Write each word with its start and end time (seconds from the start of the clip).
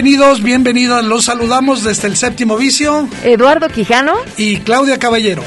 Bienvenidos, 0.00 0.44
bienvenidas, 0.44 1.04
los 1.04 1.24
saludamos 1.24 1.82
desde 1.82 2.06
el 2.06 2.16
séptimo 2.16 2.56
vicio. 2.56 3.08
Eduardo 3.24 3.68
Quijano 3.68 4.14
y 4.36 4.58
Claudia 4.58 4.96
Caballero. 4.96 5.42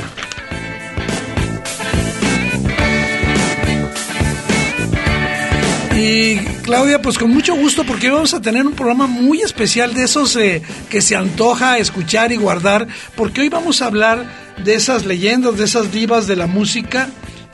Y 5.95 6.35
Claudia, 6.63 7.01
pues 7.01 7.17
con 7.17 7.31
mucho 7.31 7.55
gusto 7.55 7.85
porque 7.85 8.07
hoy 8.07 8.15
vamos 8.15 8.33
a 8.33 8.41
tener 8.41 8.67
un 8.67 8.73
programa 8.73 9.07
muy 9.07 9.39
especial 9.39 9.93
de 9.93 10.03
esos 10.03 10.35
eh, 10.35 10.61
que 10.89 10.99
se 10.99 11.15
antoja 11.15 11.77
escuchar 11.77 12.33
y 12.33 12.35
guardar, 12.35 12.89
porque 13.15 13.39
hoy 13.39 13.47
vamos 13.47 13.81
a 13.81 13.85
hablar 13.85 14.25
de 14.65 14.75
esas 14.75 15.05
leyendas, 15.05 15.57
de 15.57 15.63
esas 15.63 15.93
divas 15.93 16.27
de 16.27 16.35
la 16.35 16.47
música 16.47 17.07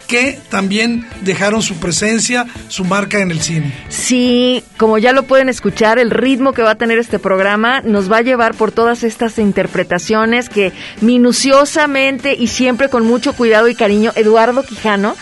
que 0.08 0.40
también 0.50 1.08
dejaron 1.22 1.62
su 1.62 1.76
presencia, 1.76 2.46
su 2.70 2.86
marca 2.86 3.20
en 3.20 3.32
el 3.32 3.42
cine. 3.42 3.74
Sí, 3.90 4.64
como 4.78 4.98
ya 4.98 5.12
lo 5.14 5.24
pueden 5.24 5.50
escuchar, 5.50 6.00
el 6.00 6.12
ritmo 6.12 6.54
que 6.54 6.64
va 6.64 6.72
a 6.72 6.76
tener 6.76 6.98
este 6.98 7.20
programa 7.20 7.82
nos 7.82 8.12
va 8.12 8.18
a 8.18 8.22
llevar 8.22 8.56
por 8.56 8.72
todas 8.72 9.04
estas 9.04 9.38
interpretaciones 9.38 10.50
que 10.50 10.72
minuciosamente 11.02 12.34
y 12.34 12.48
siempre 12.48 12.90
con 12.90 13.06
mucho 13.06 13.34
cuidado 13.34 13.68
y 13.68 13.76
cariño, 13.76 14.12
Eduardo 14.16 14.64
Quijano 14.64 15.16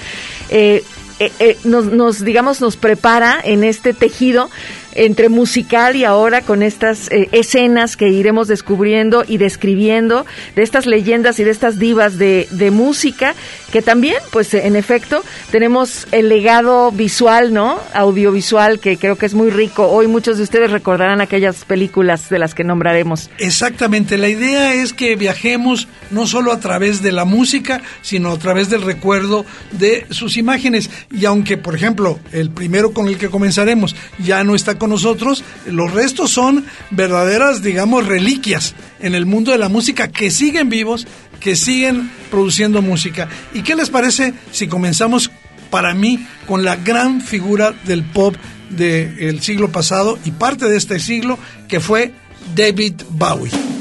eh, 0.50 0.84
eh, 1.20 1.32
eh, 1.40 1.58
nos, 1.64 1.86
nos, 1.86 2.26
digamos, 2.26 2.60
nos 2.60 2.76
prepara 2.76 3.40
en 3.42 3.64
este 3.64 3.94
tejido 3.94 4.50
entre 4.96 5.30
musical 5.30 5.96
y 5.96 6.04
ahora 6.04 6.42
con 6.42 6.64
estas 6.64 7.12
eh, 7.12 7.30
escenas 7.32 7.96
que 7.98 8.10
iremos 8.10 8.48
descubriendo 8.48 9.24
y 9.28 9.38
describiendo 9.38 10.26
de 10.56 10.64
estas 10.64 10.86
leyendas 10.86 11.40
y 11.40 11.44
de 11.44 11.52
estas 11.52 11.78
divas 11.80 12.18
de, 12.18 12.48
de 12.52 12.72
música 12.72 13.36
que 13.72 13.82
también, 13.82 14.16
pues 14.32 14.54
en 14.54 14.76
efecto, 14.76 15.24
tenemos 15.52 16.08
el 16.12 16.30
legado 16.30 16.92
visual, 16.92 17.54
¿no? 17.54 17.78
Audiovisual 17.94 18.80
que 18.80 18.98
creo 18.98 19.18
que 19.18 19.26
es 19.26 19.34
muy 19.34 19.50
rico. 19.50 19.88
Hoy 19.88 20.08
muchos 20.08 20.38
de 20.38 20.44
ustedes 20.44 20.72
recordarán 20.72 21.20
aquellas 21.20 21.66
películas 21.66 22.30
de 22.30 22.40
las 22.40 22.56
que 22.56 22.64
nombraremos. 22.64 23.30
Exactamente, 23.38 24.18
la 24.18 24.30
idea 24.30 24.74
es 24.74 24.94
que 24.94 25.16
viajemos 25.16 25.88
no 26.12 26.26
solo 26.26 26.52
a 26.52 26.60
través 26.60 27.02
de 27.02 27.12
la 27.12 27.26
música, 27.26 27.82
sino 28.02 28.32
a 28.32 28.40
través 28.40 28.70
del 28.70 28.82
recuerdo 28.82 29.46
de 29.72 30.06
sus 30.10 30.38
imágenes. 30.38 30.90
Y 31.12 31.26
aunque, 31.26 31.58
por 31.58 31.76
ejemplo, 31.76 32.20
el 32.32 32.52
primero 32.52 32.94
con 32.94 33.08
el 33.08 33.18
que 33.18 33.30
comenzaremos 33.30 33.96
ya 34.20 34.44
no 34.44 34.56
está 34.56 34.76
con 34.76 34.85
nosotros, 34.88 35.44
los 35.66 35.94
restos 35.94 36.32
son 36.32 36.66
verdaderas, 36.92 37.62
digamos, 37.62 38.06
reliquias 38.06 38.76
en 39.00 39.16
el 39.16 39.26
mundo 39.26 39.52
de 39.52 39.58
la 39.58 39.70
música 39.70 40.08
que 40.08 40.32
siguen 40.32 40.70
vivos, 40.70 41.08
que 41.40 41.56
siguen 41.56 42.10
produciendo 42.32 42.82
música. 42.82 43.28
¿Y 43.54 43.62
qué 43.62 43.76
les 43.76 43.90
parece 43.90 44.34
si 44.52 44.68
comenzamos 44.68 45.32
para 45.70 45.94
mí 45.94 46.26
con 46.48 46.64
la 46.64 46.76
gran 46.76 47.22
figura 47.22 47.74
del 47.86 48.04
pop 48.04 48.36
del 48.70 49.42
siglo 49.42 49.72
pasado 49.72 50.18
y 50.26 50.32
parte 50.32 50.68
de 50.68 50.78
este 50.78 51.00
siglo, 51.00 51.38
que 51.68 51.80
fue 51.80 52.14
David 52.56 53.02
Bowie? 53.10 53.75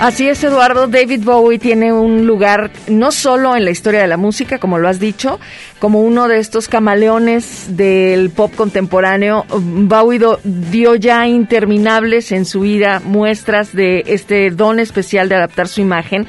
Así 0.00 0.26
es, 0.26 0.42
Eduardo. 0.42 0.86
David 0.86 1.24
Bowie 1.24 1.58
tiene 1.58 1.92
un 1.92 2.26
lugar 2.26 2.70
no 2.88 3.12
solo 3.12 3.54
en 3.54 3.66
la 3.66 3.70
historia 3.70 4.00
de 4.00 4.06
la 4.06 4.16
música, 4.16 4.56
como 4.56 4.78
lo 4.78 4.88
has 4.88 4.98
dicho, 4.98 5.38
como 5.78 6.00
uno 6.00 6.26
de 6.26 6.38
estos 6.38 6.68
camaleones 6.68 7.76
del 7.76 8.30
pop 8.30 8.50
contemporáneo. 8.56 9.44
Bowie 9.50 10.18
dio 10.42 10.94
ya 10.94 11.28
interminables 11.28 12.32
en 12.32 12.46
su 12.46 12.60
vida 12.60 13.02
muestras 13.04 13.74
de 13.74 14.04
este 14.06 14.50
don 14.50 14.80
especial 14.80 15.28
de 15.28 15.34
adaptar 15.34 15.68
su 15.68 15.82
imagen 15.82 16.26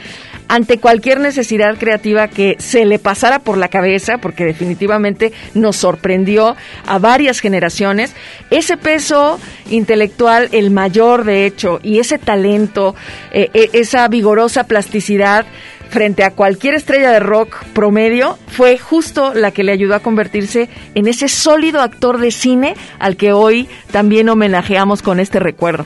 ante 0.51 0.79
cualquier 0.79 1.21
necesidad 1.21 1.77
creativa 1.77 2.27
que 2.27 2.57
se 2.59 2.83
le 2.83 2.99
pasara 2.99 3.39
por 3.39 3.57
la 3.57 3.69
cabeza, 3.69 4.17
porque 4.17 4.43
definitivamente 4.43 5.31
nos 5.53 5.77
sorprendió 5.77 6.57
a 6.85 6.99
varias 6.99 7.39
generaciones, 7.39 8.13
ese 8.49 8.75
peso 8.75 9.39
intelectual, 9.69 10.49
el 10.51 10.69
mayor 10.69 11.23
de 11.23 11.45
hecho, 11.45 11.79
y 11.83 11.99
ese 11.99 12.17
talento, 12.17 12.95
eh, 13.31 13.69
esa 13.71 14.05
vigorosa 14.09 14.65
plasticidad, 14.65 15.45
frente 15.89 16.25
a 16.25 16.31
cualquier 16.31 16.73
estrella 16.73 17.11
de 17.11 17.21
rock 17.21 17.63
promedio, 17.73 18.37
fue 18.47 18.77
justo 18.77 19.33
la 19.33 19.51
que 19.51 19.63
le 19.63 19.71
ayudó 19.71 19.95
a 19.95 19.99
convertirse 20.01 20.67
en 20.95 21.07
ese 21.07 21.29
sólido 21.29 21.79
actor 21.81 22.17
de 22.17 22.31
cine 22.31 22.75
al 22.99 23.15
que 23.15 23.31
hoy 23.31 23.69
también 23.91 24.27
homenajeamos 24.27 25.01
con 25.01 25.21
este 25.21 25.39
recuerdo. 25.39 25.85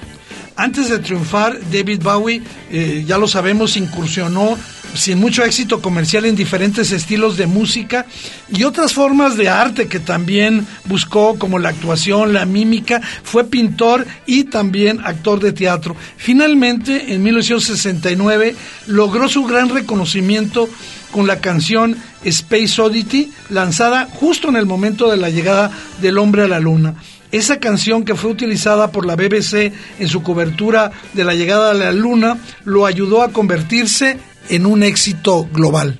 Antes 0.58 0.90
de 0.90 1.00
triunfar, 1.00 1.60
David 1.70 2.02
Bowie, 2.02 2.42
eh, 2.72 3.04
ya 3.06 3.18
lo 3.18 3.28
sabemos, 3.28 3.76
incursionó 3.76 4.58
sin 4.96 5.20
mucho 5.20 5.44
éxito 5.44 5.82
comercial 5.82 6.26
en 6.26 6.38
diferentes 6.38 6.94
estilos 6.94 7.36
de 7.36 7.48
música 7.48 8.06
y 8.50 8.64
otras 8.64 8.94
formas 8.94 9.36
de 9.36 9.50
arte 9.50 9.88
que 9.88 10.00
también 10.00 10.66
buscó, 10.86 11.38
como 11.38 11.60
la 11.60 11.70
actuación, 11.70 12.32
la 12.32 12.46
mímica, 12.46 13.02
fue 13.24 13.44
pintor 13.44 14.08
y 14.26 14.46
también 14.46 15.02
actor 15.04 15.42
de 15.42 15.52
teatro. 15.52 15.96
Finalmente, 16.16 17.14
en 17.14 17.24
1969, 17.24 18.56
logró 18.88 19.28
su 19.28 19.44
gran 19.44 19.70
reconocimiento 19.70 20.70
con 21.12 21.28
la 21.28 21.40
canción 21.40 21.98
Space 22.24 22.82
Oddity, 22.82 23.32
lanzada 23.50 24.08
justo 24.12 24.50
en 24.50 24.56
el 24.56 24.66
momento 24.66 25.12
de 25.12 25.18
la 25.18 25.30
llegada 25.30 25.72
del 26.02 26.18
hombre 26.18 26.44
a 26.44 26.48
la 26.48 26.60
luna. 26.60 26.96
Esa 27.36 27.60
canción 27.60 28.06
que 28.06 28.16
fue 28.16 28.32
utilizada 28.32 28.94
por 28.94 29.06
la 29.06 29.18
BBC 29.18 29.74
en 30.00 30.08
su 30.08 30.24
cobertura 30.24 30.94
de 31.12 31.26
la 31.26 31.34
llegada 31.34 31.72
a 31.72 31.74
la 31.74 31.92
Luna 31.92 32.38
lo 32.64 32.86
ayudó 32.86 33.22
a 33.22 33.34
convertirse 33.34 34.18
en 34.48 34.66
un 34.66 34.84
éxito 34.84 35.46
global. 35.52 36.00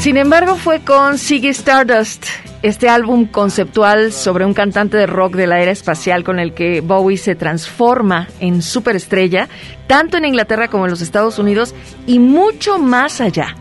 Sin 0.00 0.16
embargo, 0.16 0.54
fue 0.54 0.84
con 0.84 1.18
Ziggy 1.18 1.48
Stardust 1.48 2.26
este 2.62 2.88
álbum 2.88 3.26
conceptual 3.26 4.12
sobre 4.12 4.44
un 4.44 4.54
cantante 4.54 4.96
de 4.96 5.06
rock 5.06 5.34
de 5.34 5.46
la 5.46 5.60
era 5.60 5.70
espacial 5.70 6.24
con 6.24 6.38
el 6.38 6.52
que 6.52 6.80
Bowie 6.80 7.16
se 7.16 7.34
transforma 7.34 8.28
en 8.40 8.62
superestrella, 8.62 9.48
tanto 9.86 10.16
en 10.16 10.26
Inglaterra 10.26 10.68
como 10.68 10.84
en 10.84 10.90
los 10.90 11.00
Estados 11.00 11.38
Unidos 11.38 11.74
y 12.06 12.18
mucho 12.18 12.78
más 12.78 13.20
allá. 13.20 13.56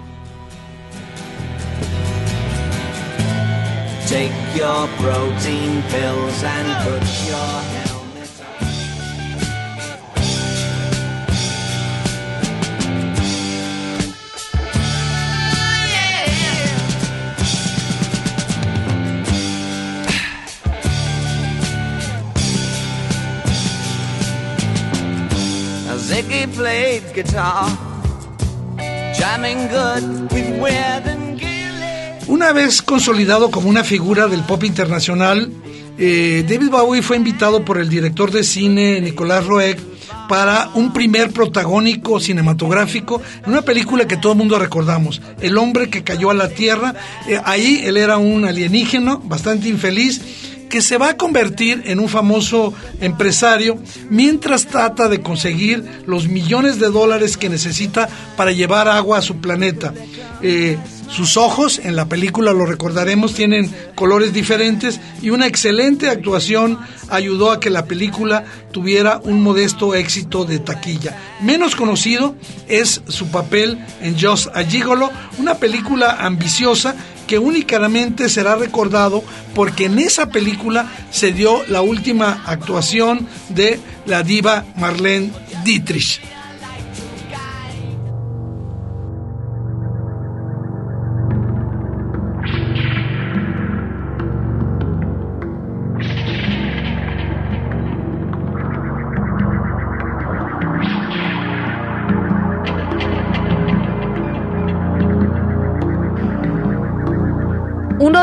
Ziggy 25.97 26.47
played 26.56 27.03
guitar 27.15 27.65
Una 32.27 32.51
vez 32.53 32.81
consolidado 32.81 33.50
como 33.50 33.69
una 33.69 33.83
figura 33.83 34.27
del 34.27 34.44
pop 34.44 34.63
internacional, 34.63 35.51
eh, 35.97 36.45
David 36.47 36.69
Bowie 36.69 37.01
fue 37.01 37.18
invitado 37.18 37.65
por 37.65 37.80
el 37.80 37.89
director 37.89 38.31
de 38.31 38.44
cine 38.44 39.01
Nicolás 39.01 39.45
Roeg 39.45 39.77
para 40.30 40.69
un 40.75 40.94
primer 40.94 41.31
protagónico 41.31 42.19
cinematográfico 42.19 43.21
en 43.44 43.51
una 43.51 43.63
película 43.63 44.07
que 44.07 44.18
todo 44.18 44.33
el 44.33 44.38
mundo 44.38 44.59
recordamos, 44.59 45.21
El 45.42 45.57
hombre 45.57 45.89
que 45.89 46.03
cayó 46.03 46.30
a 46.30 46.35
la 46.35 46.50
Tierra. 46.50 46.94
Eh, 47.27 47.42
ahí 47.44 47.81
él 47.83 47.97
era 47.97 48.18
un 48.18 48.45
alienígena 48.45 49.19
bastante 49.24 49.68
infeliz 49.69 50.21
que 50.69 50.81
se 50.81 50.98
va 50.98 51.10
a 51.10 51.18
convertir 51.18 51.83
en 51.86 52.00
un 52.00 52.07
famoso 52.07 52.74
empresario 53.01 53.80
mientras 54.10 54.68
trata 54.68 55.10
de 55.10 55.21
conseguir 55.21 55.83
los 56.06 56.27
millones 56.27 56.80
de 56.80 56.89
dólares 56.89 57.38
que 57.38 57.50
necesita 57.50 58.07
para 58.38 58.51
llevar 58.51 58.88
agua 58.88 59.18
a 59.18 59.21
su 59.21 59.38
planeta. 59.38 59.94
Eh, 60.42 60.77
sus 61.10 61.38
ojos, 61.38 61.81
en 61.83 61.95
la 61.95 62.06
película 62.06 62.54
lo 62.54 62.68
recordaremos, 62.68 63.33
tienen 63.33 63.74
colores 63.95 64.31
diferentes 64.31 65.00
y 65.24 65.31
una 65.31 65.48
excelente 65.48 66.07
actuación 66.07 66.77
ayudó 67.10 67.51
a 67.51 67.60
que 67.60 67.71
la 67.71 67.86
película 67.86 68.45
tuviera 68.71 69.19
un 69.24 69.42
modesto 69.42 69.95
éxito 69.95 70.45
de 70.45 70.60
taquilla. 70.60 71.18
Menos 71.42 71.75
conocido 71.75 72.36
es 72.68 73.01
su 73.07 73.30
papel 73.30 73.83
en 74.01 74.19
Just 74.19 74.56
a 74.56 74.63
Gigolo, 74.63 75.10
una 75.39 75.56
película 75.56 76.18
ambiciosa 76.19 76.95
que 77.30 77.38
únicamente 77.38 78.28
será 78.28 78.56
recordado 78.56 79.24
porque 79.54 79.86
en 79.86 80.00
esa 80.00 80.30
película 80.30 80.92
se 81.12 81.31
dio 81.31 81.64
la 81.68 81.84
última 81.84 82.42
actuación 82.48 83.28
de 83.50 83.80
la 84.08 84.24
diva 84.24 84.66
Marlene 84.78 85.30
Dietrich. 85.64 86.20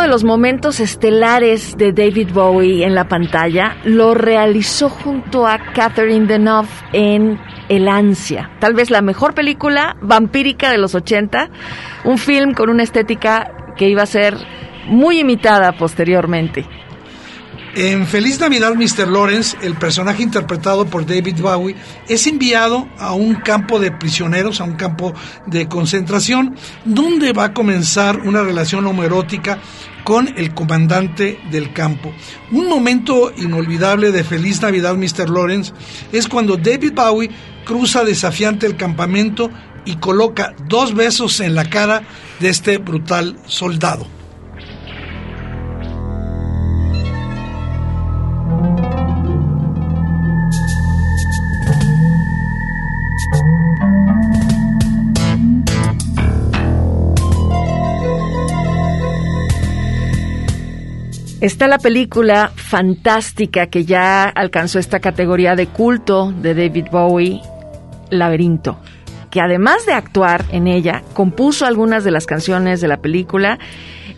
De 0.06 0.12
los 0.12 0.22
momentos 0.22 0.78
estelares 0.78 1.76
de 1.76 1.92
David 1.92 2.30
Bowie 2.32 2.84
en 2.84 2.94
la 2.94 3.08
pantalla 3.08 3.76
lo 3.82 4.14
realizó 4.14 4.88
junto 4.88 5.48
a 5.48 5.58
Catherine 5.74 6.28
Deneuve 6.28 6.68
en 6.92 7.40
El 7.68 7.88
Ansia, 7.88 8.52
tal 8.60 8.74
vez 8.74 8.88
la 8.90 9.02
mejor 9.02 9.34
película 9.34 9.96
vampírica 10.00 10.70
de 10.70 10.78
los 10.78 10.94
80, 10.94 11.50
un 12.04 12.18
film 12.18 12.54
con 12.54 12.70
una 12.70 12.84
estética 12.84 13.50
que 13.76 13.88
iba 13.88 14.04
a 14.04 14.06
ser 14.06 14.36
muy 14.86 15.18
imitada 15.18 15.72
posteriormente. 15.72 16.64
En 17.78 18.06
Feliz 18.06 18.40
Navidad, 18.40 18.74
Mr. 18.74 19.06
Lawrence, 19.06 19.54
el 19.60 19.74
personaje 19.74 20.22
interpretado 20.22 20.86
por 20.86 21.04
David 21.04 21.42
Bowie, 21.42 21.76
es 22.08 22.26
enviado 22.26 22.88
a 22.96 23.12
un 23.12 23.34
campo 23.34 23.78
de 23.78 23.92
prisioneros, 23.92 24.62
a 24.62 24.64
un 24.64 24.76
campo 24.76 25.12
de 25.44 25.68
concentración, 25.68 26.56
donde 26.86 27.34
va 27.34 27.44
a 27.44 27.52
comenzar 27.52 28.20
una 28.20 28.42
relación 28.42 28.86
homoerótica 28.86 29.58
con 30.04 30.26
el 30.38 30.54
comandante 30.54 31.38
del 31.50 31.74
campo. 31.74 32.14
Un 32.50 32.66
momento 32.66 33.30
inolvidable 33.36 34.10
de 34.10 34.24
Feliz 34.24 34.62
Navidad, 34.62 34.96
Mr. 34.96 35.28
Lawrence, 35.28 35.74
es 36.12 36.28
cuando 36.28 36.56
David 36.56 36.94
Bowie 36.94 37.30
cruza 37.66 38.04
desafiante 38.04 38.64
el 38.64 38.76
campamento 38.76 39.50
y 39.84 39.96
coloca 39.96 40.54
dos 40.66 40.94
besos 40.94 41.40
en 41.40 41.54
la 41.54 41.68
cara 41.68 42.04
de 42.40 42.48
este 42.48 42.78
brutal 42.78 43.36
soldado. 43.44 44.15
Está 61.46 61.68
la 61.68 61.78
película 61.78 62.50
fantástica 62.56 63.68
que 63.68 63.84
ya 63.84 64.24
alcanzó 64.24 64.80
esta 64.80 64.98
categoría 64.98 65.54
de 65.54 65.68
culto 65.68 66.32
de 66.32 66.56
David 66.56 66.86
Bowie, 66.90 67.40
Laberinto, 68.10 68.80
que 69.30 69.40
además 69.40 69.86
de 69.86 69.92
actuar 69.92 70.44
en 70.50 70.66
ella, 70.66 71.04
compuso 71.14 71.64
algunas 71.64 72.02
de 72.02 72.10
las 72.10 72.26
canciones 72.26 72.80
de 72.80 72.88
la 72.88 72.96
película 72.96 73.60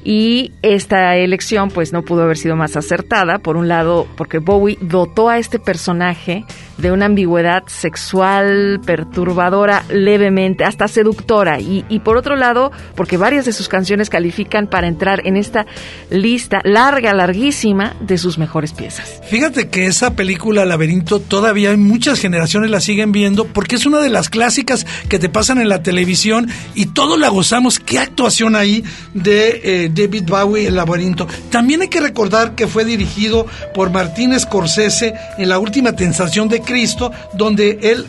y 0.09 0.53
esta 0.63 1.17
elección 1.17 1.69
pues 1.69 1.93
no 1.93 2.01
pudo 2.01 2.23
haber 2.23 2.39
sido 2.39 2.57
más 2.57 2.79
acertada, 2.79 3.41
por 3.41 3.59
un 3.59 3.69
lado 3.69 4.09
porque 4.17 4.39
Bowie 4.39 4.79
dotó 4.81 5.29
a 5.29 5.37
este 5.37 5.59
personaje 5.59 6.47
de 6.79 6.93
una 6.93 7.07
ambigüedad 7.07 7.65
sexual 7.67 8.81
perturbadora 8.87 9.85
levemente, 9.91 10.65
hasta 10.65 10.89
seductora. 10.89 11.61
Y, 11.61 11.85
y, 11.89 11.99
por 11.99 12.17
otro 12.17 12.37
lado, 12.37 12.71
porque 12.95 13.17
varias 13.17 13.45
de 13.45 13.53
sus 13.53 13.69
canciones 13.69 14.09
califican 14.09 14.69
para 14.69 14.87
entrar 14.87 15.27
en 15.27 15.37
esta 15.37 15.67
lista 16.09 16.61
larga, 16.65 17.13
larguísima 17.13 17.95
de 18.01 18.17
sus 18.17 18.39
mejores 18.39 18.73
piezas. 18.73 19.21
Fíjate 19.29 19.69
que 19.69 19.87
esa 19.87 20.15
película 20.15 20.65
Laberinto 20.65 21.21
todavía 21.21 21.71
hay 21.71 21.77
muchas 21.77 22.21
generaciones 22.21 22.71
la 22.71 22.81
siguen 22.81 23.13
viendo 23.13 23.45
porque 23.45 23.77
es 23.77 23.85
una 23.85 23.99
de 23.99 24.09
las 24.09 24.31
clásicas 24.31 24.87
que 25.09 25.19
te 25.19 25.29
pasan 25.29 25.59
en 25.59 25.69
la 25.69 25.83
televisión 25.83 26.49
y 26.75 26.87
todos 26.87 27.19
la 27.19 27.29
gozamos. 27.29 27.79
Qué 27.79 27.99
actuación 27.99 28.55
ahí 28.55 28.85
de 29.15 29.61
eh, 29.65 29.89
David 29.99 30.25
Bowie, 30.27 30.69
El 30.69 30.77
Laberinto. 30.77 31.27
También 31.51 31.83
hay 31.83 31.89
que 31.89 32.01
recordar 32.01 32.55
que 32.55 32.67
fue 32.67 32.85
dirigido 32.85 33.47
por 33.75 33.91
Martín 33.91 34.39
Scorsese 34.39 35.15
en 35.37 35.49
la 35.49 35.59
última 35.59 35.93
tentación 35.93 36.49
de 36.49 36.61
Cristo, 36.61 37.13
donde 37.35 37.79
él 37.83 38.07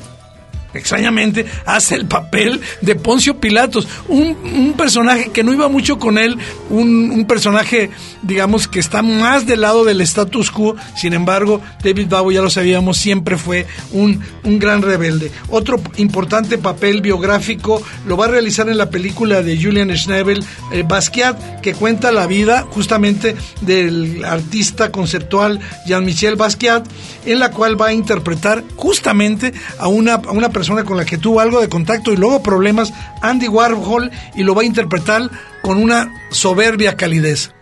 extrañamente 0.74 1.45
hace 1.66 1.95
el 1.95 2.06
papel 2.06 2.62
de 2.81 2.95
Poncio 2.95 3.39
Pilatos, 3.39 3.88
un, 4.07 4.74
personaje 4.77 5.31
que 5.31 5.44
no 5.44 5.54
iba 5.54 5.68
mucho 5.68 6.00
con 6.00 6.18
él, 6.18 6.38
un, 6.69 7.25
personaje, 7.27 7.89
digamos, 8.21 8.68
que 8.68 8.80
está 8.80 9.01
más 9.01 9.45
del 9.45 9.62
lado 9.62 9.83
del 9.83 10.01
status 10.01 10.51
quo, 10.51 10.75
sin 10.95 11.13
embargo, 11.13 11.62
David 11.83 12.07
Bowie, 12.07 12.36
ya 12.36 12.42
lo 12.42 12.50
sabíamos, 12.50 12.98
siempre 12.98 13.38
fue 13.38 13.66
un, 13.92 14.21
un 14.44 14.60
gran 14.60 14.81
rebelde. 14.81 15.31
Otro 15.50 15.81
importante 15.98 16.57
papel 16.57 17.01
biográfico 17.01 17.81
lo 18.07 18.18
va 18.18 18.26
a 18.26 18.30
realizar 18.30 18.69
en 18.69 18.78
la 18.78 18.90
película 18.90 19.42
de 19.42 19.61
Julian 19.61 19.95
Schnabel, 19.95 20.44
eh, 20.71 20.83
Basquiat, 20.88 21.61
que 21.61 21.73
cuenta 21.73 22.11
la 22.11 22.28
vida 22.28 22.68
justamente 22.71 23.35
del 23.61 24.23
artista 24.23 24.92
conceptual 24.92 25.59
Jean-Michel 25.85 26.35
Basquiat, 26.35 26.88
en 27.26 27.40
la 27.40 27.52
cual 27.52 27.80
va 27.80 27.88
a 27.88 27.94
interpretar 27.94 28.64
justamente 28.76 29.54
a 29.78 29.88
una, 29.88 30.16
a 30.16 30.31
una 30.31 30.49
persona 30.49 30.58
persona 30.59 30.83
con 30.83 30.97
la 30.97 31.06
que 31.06 31.18
tuvo 31.18 31.39
algo 31.39 31.61
de 31.61 31.69
contacto 31.69 32.11
y 32.11 32.18
luego 32.18 32.44
problemas, 32.44 32.94
Andy 33.21 33.47
Warhol, 33.47 34.11
y 34.35 34.44
lo 34.44 34.54
va 34.54 34.63
a 34.63 34.66
interpretar 34.66 35.31
con 35.61 35.81
una 35.81 36.11
soberbia 36.31 36.97
calidez. 36.97 37.54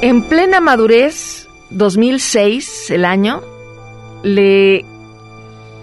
En 0.00 0.22
plena 0.22 0.60
madurez, 0.62 1.46
2006, 1.68 2.90
el 2.90 3.04
año, 3.04 3.42
le 4.22 4.86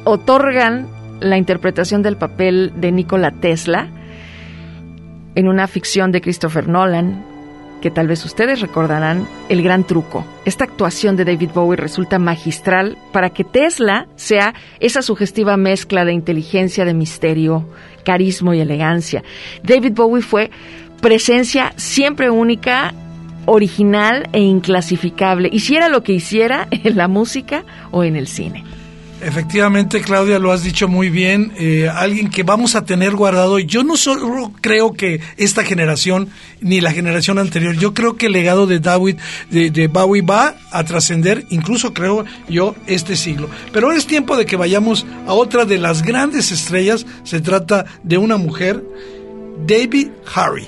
otorgan 0.05 0.96
la 1.19 1.37
interpretación 1.37 2.01
del 2.01 2.17
papel 2.17 2.73
de 2.75 2.91
Nikola 2.91 3.31
Tesla 3.31 3.89
en 5.35 5.47
una 5.47 5.67
ficción 5.67 6.11
de 6.11 6.21
Christopher 6.21 6.67
Nolan, 6.67 7.23
que 7.81 7.91
tal 7.91 8.07
vez 8.07 8.25
ustedes 8.25 8.59
recordarán, 8.59 9.27
El 9.49 9.61
Gran 9.61 9.83
Truco. 9.83 10.25
Esta 10.45 10.63
actuación 10.63 11.15
de 11.15 11.25
David 11.25 11.51
Bowie 11.53 11.77
resulta 11.77 12.17
magistral 12.17 12.97
para 13.11 13.29
que 13.29 13.43
Tesla 13.43 14.07
sea 14.15 14.55
esa 14.79 15.03
sugestiva 15.03 15.55
mezcla 15.57 16.05
de 16.05 16.13
inteligencia, 16.13 16.85
de 16.85 16.95
misterio, 16.95 17.67
carisma 18.03 18.55
y 18.55 18.61
elegancia. 18.61 19.23
David 19.63 19.93
Bowie 19.93 20.23
fue 20.23 20.49
presencia 21.01 21.73
siempre 21.75 22.31
única 22.31 22.93
original 23.45 24.27
e 24.33 24.39
inclasificable, 24.39 25.49
hiciera 25.51 25.87
lo 25.87 26.03
que 26.03 26.13
hiciera 26.13 26.67
en 26.71 26.97
la 26.97 27.07
música 27.07 27.63
o 27.91 28.03
en 28.03 28.15
el 28.15 28.27
cine. 28.27 28.63
Efectivamente, 29.21 30.01
Claudia, 30.01 30.37
lo 30.37 30.51
has 30.51 30.63
dicho 30.63 30.87
muy 30.87 31.09
bien. 31.09 31.51
Eh, 31.57 31.89
alguien 31.89 32.29
que 32.29 32.43
vamos 32.43 32.75
a 32.75 32.85
tener 32.85 33.15
guardado. 33.15 33.57
Yo 33.57 33.83
no 33.83 33.97
solo 33.97 34.51
creo 34.61 34.93
que 34.93 35.21
esta 35.37 35.63
generación 35.63 36.29
ni 36.61 36.81
la 36.81 36.91
generación 36.91 37.39
anterior. 37.39 37.75
Yo 37.75 37.93
creo 37.93 38.15
que 38.15 38.27
el 38.27 38.33
legado 38.33 38.67
de 38.67 38.79
David, 38.79 39.17
de, 39.49 39.87
Bowie, 39.87 40.21
va 40.21 40.55
a 40.71 40.83
trascender, 40.83 41.45
incluso 41.49 41.93
creo 41.93 42.25
yo, 42.47 42.75
este 42.85 43.15
siglo. 43.15 43.49
Pero 43.73 43.91
es 43.91 44.05
tiempo 44.05 44.37
de 44.37 44.45
que 44.45 44.55
vayamos 44.55 45.05
a 45.25 45.33
otra 45.33 45.65
de 45.65 45.79
las 45.79 46.03
grandes 46.03 46.51
estrellas. 46.51 47.05
Se 47.23 47.41
trata 47.41 47.85
de 48.03 48.17
una 48.19 48.37
mujer 48.37 48.83
David 49.65 50.09
Harry. 50.35 50.67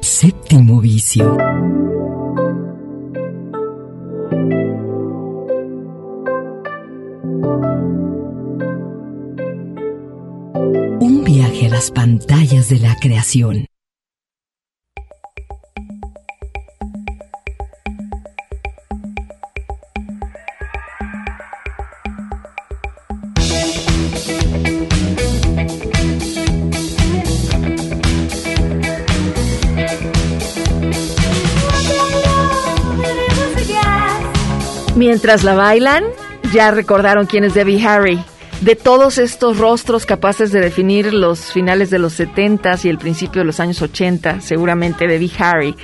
Séptimo 0.00 0.80
vicio. 0.80 1.36
Las 11.80 11.90
pantallas 11.92 12.68
de 12.68 12.78
la 12.78 12.94
creación. 13.00 13.64
Mientras 34.96 35.44
la 35.44 35.54
bailan, 35.54 36.04
ya 36.52 36.72
recordaron 36.72 37.24
quién 37.24 37.44
es 37.44 37.54
Debbie 37.54 37.82
Harry. 37.82 38.22
De 38.60 38.76
todos 38.76 39.16
estos 39.16 39.56
rostros 39.56 40.04
capaces 40.04 40.52
de 40.52 40.60
definir 40.60 41.14
los 41.14 41.50
finales 41.50 41.88
de 41.88 41.98
los 41.98 42.12
70 42.12 42.76
y 42.84 42.88
el 42.88 42.98
principio 42.98 43.40
de 43.40 43.46
los 43.46 43.58
años 43.58 43.80
80, 43.80 44.42
seguramente 44.42 45.06
Debbie 45.06 45.32
Harry 45.38 45.74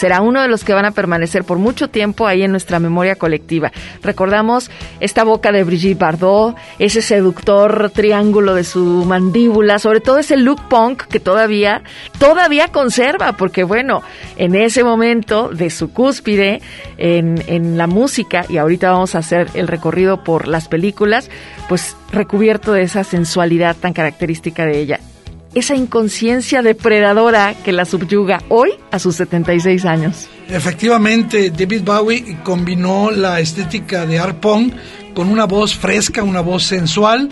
será 0.00 0.22
uno 0.22 0.40
de 0.40 0.48
los 0.48 0.64
que 0.64 0.72
van 0.72 0.86
a 0.86 0.92
permanecer 0.92 1.44
por 1.44 1.58
mucho 1.58 1.88
tiempo 1.88 2.26
ahí 2.26 2.42
en 2.42 2.52
nuestra 2.52 2.78
memoria 2.78 3.16
colectiva. 3.16 3.70
Recordamos 4.02 4.70
esta 4.98 5.24
boca 5.24 5.52
de 5.52 5.62
Brigitte 5.62 5.98
Bardot, 5.98 6.56
ese 6.78 7.02
seductor 7.02 7.90
triángulo 7.94 8.54
de 8.54 8.64
su 8.64 9.04
mandíbula, 9.04 9.78
sobre 9.78 10.00
todo 10.00 10.16
ese 10.16 10.38
look 10.38 10.62
punk 10.70 11.02
que 11.02 11.20
todavía, 11.20 11.82
todavía 12.18 12.68
conserva, 12.68 13.34
porque 13.34 13.62
bueno, 13.62 14.00
en 14.38 14.54
ese 14.54 14.84
momento 14.84 15.50
de 15.50 15.68
su 15.68 15.92
cúspide 15.92 16.62
en, 16.96 17.76
la 17.76 17.86
música, 17.86 18.46
y 18.48 18.56
ahorita 18.56 18.92
vamos 18.92 19.14
a 19.14 19.18
hacer 19.18 19.48
el 19.52 19.68
recorrido 19.68 20.24
por 20.24 20.48
las 20.48 20.66
películas, 20.66 21.28
pues 21.68 21.94
recubierto 22.10 22.72
de 22.72 22.84
esa 22.84 23.04
sensualidad 23.04 23.76
tan 23.76 23.92
característica 23.92 24.64
de 24.64 24.78
ella 24.78 25.00
esa 25.54 25.74
inconsciencia 25.74 26.62
depredadora 26.62 27.54
que 27.64 27.72
la 27.72 27.84
subyuga 27.84 28.42
hoy 28.48 28.70
a 28.90 28.98
sus 28.98 29.16
76 29.16 29.84
años. 29.84 30.28
Efectivamente, 30.50 31.50
David 31.50 31.82
Bowie 31.82 32.38
combinó 32.42 33.10
la 33.10 33.40
estética 33.40 34.06
de 34.06 34.18
art 34.18 34.40
punk 34.40 34.74
con 35.14 35.28
una 35.28 35.44
voz 35.44 35.76
fresca, 35.76 36.22
una 36.22 36.40
voz 36.40 36.64
sensual 36.64 37.28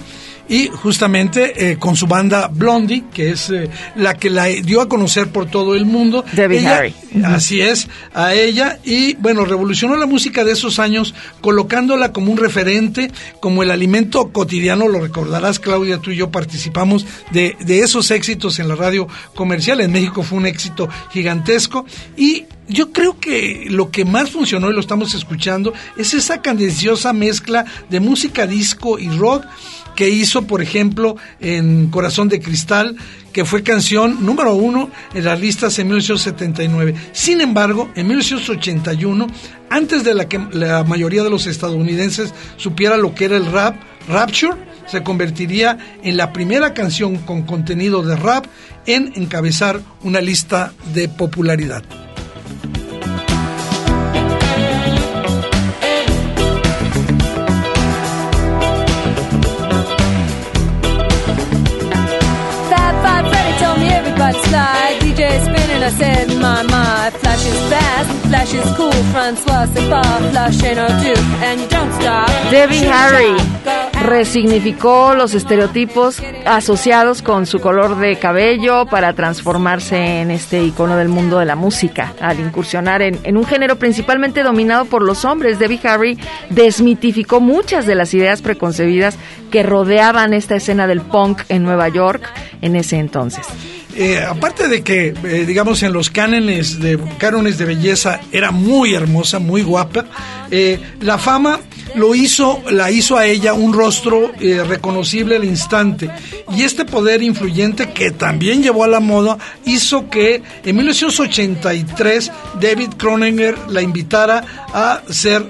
y 0.48 0.68
justamente 0.68 1.70
eh, 1.70 1.78
con 1.78 1.94
su 1.96 2.06
banda 2.06 2.48
Blondie, 2.48 3.04
que 3.12 3.30
es 3.30 3.50
eh, 3.50 3.68
la 3.96 4.14
que 4.14 4.30
la 4.30 4.46
dio 4.46 4.80
a 4.80 4.88
conocer 4.88 5.28
por 5.28 5.46
todo 5.46 5.74
el 5.74 5.84
mundo. 5.84 6.24
Debbie 6.32 6.66
Harry. 6.66 6.94
Así 7.24 7.60
es, 7.60 7.88
a 8.14 8.34
ella. 8.34 8.78
Y 8.82 9.14
bueno, 9.14 9.44
revolucionó 9.44 9.96
la 9.96 10.06
música 10.06 10.44
de 10.44 10.52
esos 10.52 10.78
años, 10.78 11.14
colocándola 11.40 12.12
como 12.12 12.32
un 12.32 12.38
referente, 12.38 13.10
como 13.40 13.62
el 13.62 13.70
alimento 13.70 14.30
cotidiano. 14.32 14.88
Lo 14.88 15.00
recordarás, 15.00 15.58
Claudia, 15.58 15.98
tú 15.98 16.10
y 16.12 16.16
yo 16.16 16.30
participamos 16.30 17.04
de, 17.30 17.56
de 17.60 17.80
esos 17.80 18.10
éxitos 18.10 18.58
en 18.58 18.68
la 18.68 18.74
radio 18.74 19.06
comercial. 19.34 19.80
En 19.80 19.92
México 19.92 20.22
fue 20.22 20.38
un 20.38 20.46
éxito 20.46 20.88
gigantesco. 21.10 21.84
Y 22.16 22.46
yo 22.68 22.92
creo 22.92 23.18
que 23.18 23.66
lo 23.68 23.90
que 23.90 24.04
más 24.04 24.30
funcionó 24.30 24.70
y 24.70 24.74
lo 24.74 24.80
estamos 24.80 25.14
escuchando 25.14 25.72
es 25.96 26.14
esa 26.14 26.42
candenciosa 26.42 27.12
mezcla 27.12 27.64
de 27.88 28.00
música 28.00 28.46
disco 28.46 28.98
y 28.98 29.08
rock 29.08 29.44
que 29.96 30.08
hizo, 30.08 30.42
por 30.42 30.62
ejemplo, 30.62 31.16
en 31.40 31.88
Corazón 31.88 32.28
de 32.28 32.40
Cristal, 32.40 32.96
que 33.32 33.44
fue 33.44 33.64
canción 33.64 34.24
número 34.24 34.54
uno 34.54 34.90
en 35.12 35.24
las 35.24 35.40
listas 35.40 35.76
en 35.80 35.88
1979. 35.88 36.94
Sin 37.12 37.40
embargo, 37.40 37.90
en 37.96 38.06
1981, 38.06 39.26
antes 39.70 40.04
de 40.04 40.14
la 40.14 40.28
que 40.28 40.38
la 40.52 40.84
mayoría 40.84 41.24
de 41.24 41.30
los 41.30 41.46
estadounidenses 41.46 42.32
supiera 42.58 42.96
lo 42.96 43.14
que 43.14 43.24
era 43.24 43.36
el 43.36 43.46
rap, 43.46 43.74
Rapture 44.08 44.56
se 44.86 45.02
convertiría 45.02 45.78
en 46.02 46.16
la 46.16 46.32
primera 46.32 46.74
canción 46.74 47.16
con 47.16 47.42
contenido 47.42 48.02
de 48.02 48.16
rap 48.16 48.46
en 48.86 49.12
encabezar 49.16 49.80
una 50.02 50.20
lista 50.20 50.72
de 50.94 51.08
popularidad. 51.08 51.82
Debbie 72.50 72.90
Harry 72.90 73.34
resignificó 74.02 75.14
los 75.14 75.32
estereotipos 75.34 76.22
asociados 76.44 77.22
con 77.22 77.46
su 77.46 77.60
color 77.60 77.96
de 77.96 78.16
cabello 78.16 78.84
para 78.84 79.14
transformarse 79.14 80.20
en 80.20 80.30
este 80.30 80.62
icono 80.62 80.96
del 80.96 81.08
mundo 81.08 81.38
de 81.38 81.46
la 81.46 81.56
música. 81.56 82.12
Al 82.20 82.38
incursionar 82.38 83.00
en, 83.00 83.18
en 83.22 83.38
un 83.38 83.46
género 83.46 83.76
principalmente 83.76 84.42
dominado 84.42 84.84
por 84.84 85.02
los 85.02 85.24
hombres, 85.24 85.58
Debbie 85.58 85.80
Harry 85.84 86.18
desmitificó 86.50 87.40
muchas 87.40 87.86
de 87.86 87.94
las 87.94 88.12
ideas 88.12 88.42
preconcebidas 88.42 89.16
que 89.50 89.62
rodeaban 89.62 90.34
esta 90.34 90.56
escena 90.56 90.86
del 90.86 91.00
punk 91.00 91.40
en 91.48 91.62
Nueva 91.62 91.88
York 91.88 92.22
en 92.60 92.76
ese 92.76 92.98
entonces. 92.98 93.46
Eh, 94.00 94.24
aparte 94.24 94.68
de 94.68 94.84
que, 94.84 95.08
eh, 95.08 95.44
digamos, 95.44 95.82
en 95.82 95.92
los 95.92 96.08
cánones 96.08 96.78
de, 96.78 97.00
cánones 97.18 97.58
de 97.58 97.64
belleza 97.64 98.20
era 98.30 98.52
muy 98.52 98.94
hermosa, 98.94 99.40
muy 99.40 99.62
guapa, 99.62 100.04
eh, 100.52 100.78
la 101.00 101.18
fama 101.18 101.58
lo 101.96 102.14
hizo, 102.14 102.62
la 102.70 102.92
hizo 102.92 103.16
a 103.16 103.26
ella 103.26 103.54
un 103.54 103.72
rostro 103.72 104.30
reconocible 104.38 105.34
al 105.34 105.44
instante. 105.44 106.08
Y 106.54 106.62
este 106.62 106.84
poder 106.84 107.24
influyente 107.24 107.90
que 107.90 108.12
también 108.12 108.62
llevó 108.62 108.84
a 108.84 108.88
la 108.88 109.00
moda 109.00 109.36
hizo 109.64 110.08
que 110.08 110.42
en 110.62 110.76
1983 110.76 112.30
David 112.60 112.90
Croninger 112.98 113.58
la 113.68 113.82
invitara 113.82 114.44
a 114.72 115.02
ser, 115.08 115.44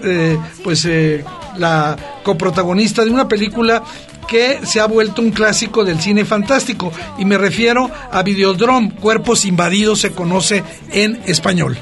pues, 0.64 0.88
la 1.59 1.97
coprotagonista 2.23 3.05
de 3.05 3.11
una 3.11 3.28
película 3.28 3.83
que 4.28 4.61
se 4.64 4.78
ha 4.78 4.87
vuelto 4.87 5.23
un 5.23 5.32
clásico 5.32 5.85
del 5.85 6.00
cine 6.00 6.25
fantástico 6.25 6.92
y 7.18 7.25
me 7.25 7.38
refiero 7.38 7.90
a 8.12 8.23
Videodrome, 8.23 8.94
Cuerpos 8.94 9.44
Invadidos 9.44 10.00
se 10.02 10.12
conoce 10.12 10.62
en 10.92 11.20
español. 11.26 11.76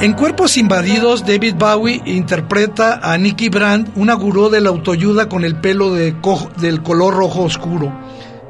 En 0.00 0.12
Cuerpos 0.12 0.56
Invadidos, 0.56 1.26
David 1.26 1.56
Bowie 1.58 2.00
interpreta 2.06 3.00
a 3.02 3.18
Nicky 3.18 3.48
Brand, 3.48 3.90
una 3.96 4.14
gurú 4.14 4.48
de 4.48 4.60
la 4.60 4.68
autoayuda 4.68 5.28
con 5.28 5.44
el 5.44 5.56
pelo 5.56 5.92
de 5.92 6.14
del 6.58 6.82
color 6.84 7.14
rojo 7.14 7.42
oscuro. 7.42 8.07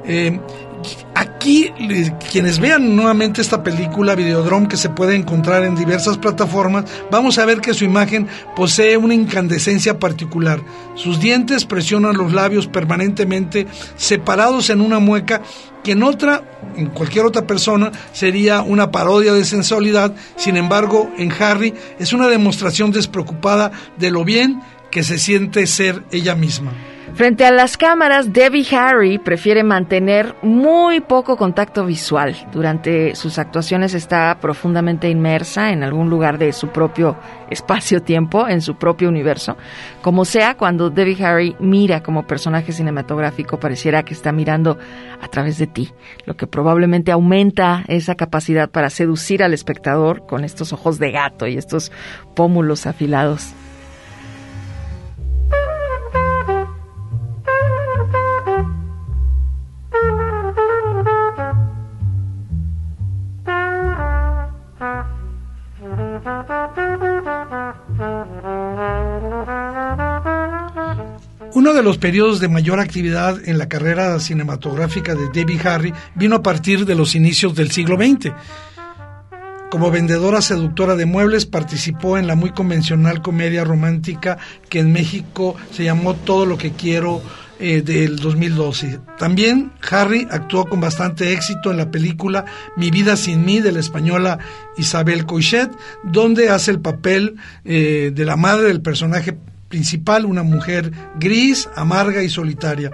Eh, 0.08 0.40
aquí, 1.14 1.70
quienes 2.30 2.58
vean 2.58 2.96
nuevamente 2.96 3.42
esta 3.42 3.62
película 3.62 4.14
Videodrome 4.14 4.68
que 4.68 4.76
se 4.76 4.88
puede 4.88 5.14
encontrar 5.14 5.64
en 5.64 5.74
diversas 5.74 6.16
plataformas, 6.16 6.84
vamos 7.10 7.38
a 7.38 7.44
ver 7.44 7.60
que 7.60 7.74
su 7.74 7.84
imagen 7.84 8.26
posee 8.56 8.96
una 8.96 9.14
incandescencia 9.14 9.98
particular. 9.98 10.60
Sus 10.94 11.20
dientes 11.20 11.64
presionan 11.64 12.16
los 12.16 12.32
labios 12.32 12.66
permanentemente 12.66 13.66
separados 13.96 14.70
en 14.70 14.80
una 14.80 14.98
mueca 14.98 15.42
que 15.84 15.92
en 15.92 16.02
otra, 16.02 16.42
en 16.76 16.86
cualquier 16.86 17.26
otra 17.26 17.46
persona, 17.46 17.92
sería 18.12 18.62
una 18.62 18.90
parodia 18.90 19.32
de 19.34 19.44
sensualidad. 19.44 20.14
Sin 20.36 20.56
embargo, 20.56 21.10
en 21.18 21.30
Harry 21.32 21.74
es 21.98 22.12
una 22.12 22.28
demostración 22.28 22.90
despreocupada 22.90 23.72
de 23.98 24.10
lo 24.10 24.24
bien 24.24 24.62
que 24.90 25.02
se 25.02 25.18
siente 25.18 25.66
ser 25.66 26.02
ella 26.10 26.34
misma. 26.34 26.72
Frente 27.18 27.44
a 27.44 27.50
las 27.50 27.76
cámaras, 27.76 28.32
Debbie 28.32 28.64
Harry 28.76 29.18
prefiere 29.18 29.64
mantener 29.64 30.36
muy 30.40 31.00
poco 31.00 31.36
contacto 31.36 31.84
visual. 31.84 32.36
Durante 32.52 33.16
sus 33.16 33.40
actuaciones 33.40 33.92
está 33.94 34.38
profundamente 34.40 35.10
inmersa 35.10 35.72
en 35.72 35.82
algún 35.82 36.10
lugar 36.10 36.38
de 36.38 36.52
su 36.52 36.68
propio 36.68 37.16
espacio-tiempo, 37.50 38.46
en 38.46 38.60
su 38.60 38.76
propio 38.76 39.08
universo. 39.08 39.56
Como 40.00 40.24
sea, 40.24 40.56
cuando 40.56 40.90
Debbie 40.90 41.20
Harry 41.24 41.56
mira 41.58 42.04
como 42.04 42.24
personaje 42.24 42.70
cinematográfico, 42.70 43.58
pareciera 43.58 44.04
que 44.04 44.14
está 44.14 44.30
mirando 44.30 44.78
a 45.20 45.26
través 45.26 45.58
de 45.58 45.66
ti, 45.66 45.90
lo 46.24 46.36
que 46.36 46.46
probablemente 46.46 47.10
aumenta 47.10 47.82
esa 47.88 48.14
capacidad 48.14 48.70
para 48.70 48.90
seducir 48.90 49.42
al 49.42 49.54
espectador 49.54 50.24
con 50.24 50.44
estos 50.44 50.72
ojos 50.72 51.00
de 51.00 51.10
gato 51.10 51.48
y 51.48 51.58
estos 51.58 51.90
pómulos 52.36 52.86
afilados. 52.86 53.54
De 71.78 71.84
los 71.84 71.98
periodos 71.98 72.40
de 72.40 72.48
mayor 72.48 72.80
actividad 72.80 73.38
en 73.48 73.56
la 73.56 73.68
carrera 73.68 74.18
cinematográfica 74.18 75.14
de 75.14 75.28
Debbie 75.32 75.60
Harry 75.62 75.94
vino 76.16 76.34
a 76.34 76.42
partir 76.42 76.84
de 76.84 76.96
los 76.96 77.14
inicios 77.14 77.54
del 77.54 77.70
siglo 77.70 77.96
XX. 77.96 78.32
Como 79.70 79.92
vendedora 79.92 80.42
seductora 80.42 80.96
de 80.96 81.06
muebles 81.06 81.46
participó 81.46 82.18
en 82.18 82.26
la 82.26 82.34
muy 82.34 82.50
convencional 82.50 83.22
comedia 83.22 83.62
romántica 83.62 84.38
que 84.68 84.80
en 84.80 84.92
México 84.92 85.54
se 85.70 85.84
llamó 85.84 86.14
Todo 86.14 86.46
lo 86.46 86.58
que 86.58 86.72
quiero 86.72 87.22
eh, 87.60 87.82
del 87.82 88.16
2012. 88.16 88.98
También 89.16 89.70
Harry 89.88 90.26
actuó 90.32 90.68
con 90.68 90.80
bastante 90.80 91.32
éxito 91.32 91.70
en 91.70 91.76
la 91.76 91.92
película 91.92 92.44
Mi 92.76 92.90
vida 92.90 93.16
sin 93.16 93.44
mí 93.44 93.60
de 93.60 93.70
la 93.70 93.78
española 93.78 94.40
Isabel 94.76 95.26
Coixet, 95.26 95.70
donde 96.02 96.50
hace 96.50 96.72
el 96.72 96.80
papel 96.80 97.36
eh, 97.64 98.10
de 98.12 98.24
la 98.24 98.36
madre 98.36 98.66
del 98.66 98.82
personaje 98.82 99.38
principal, 99.68 100.24
una 100.24 100.42
mujer 100.42 100.92
gris, 101.18 101.68
amarga 101.76 102.22
y 102.22 102.28
solitaria. 102.28 102.90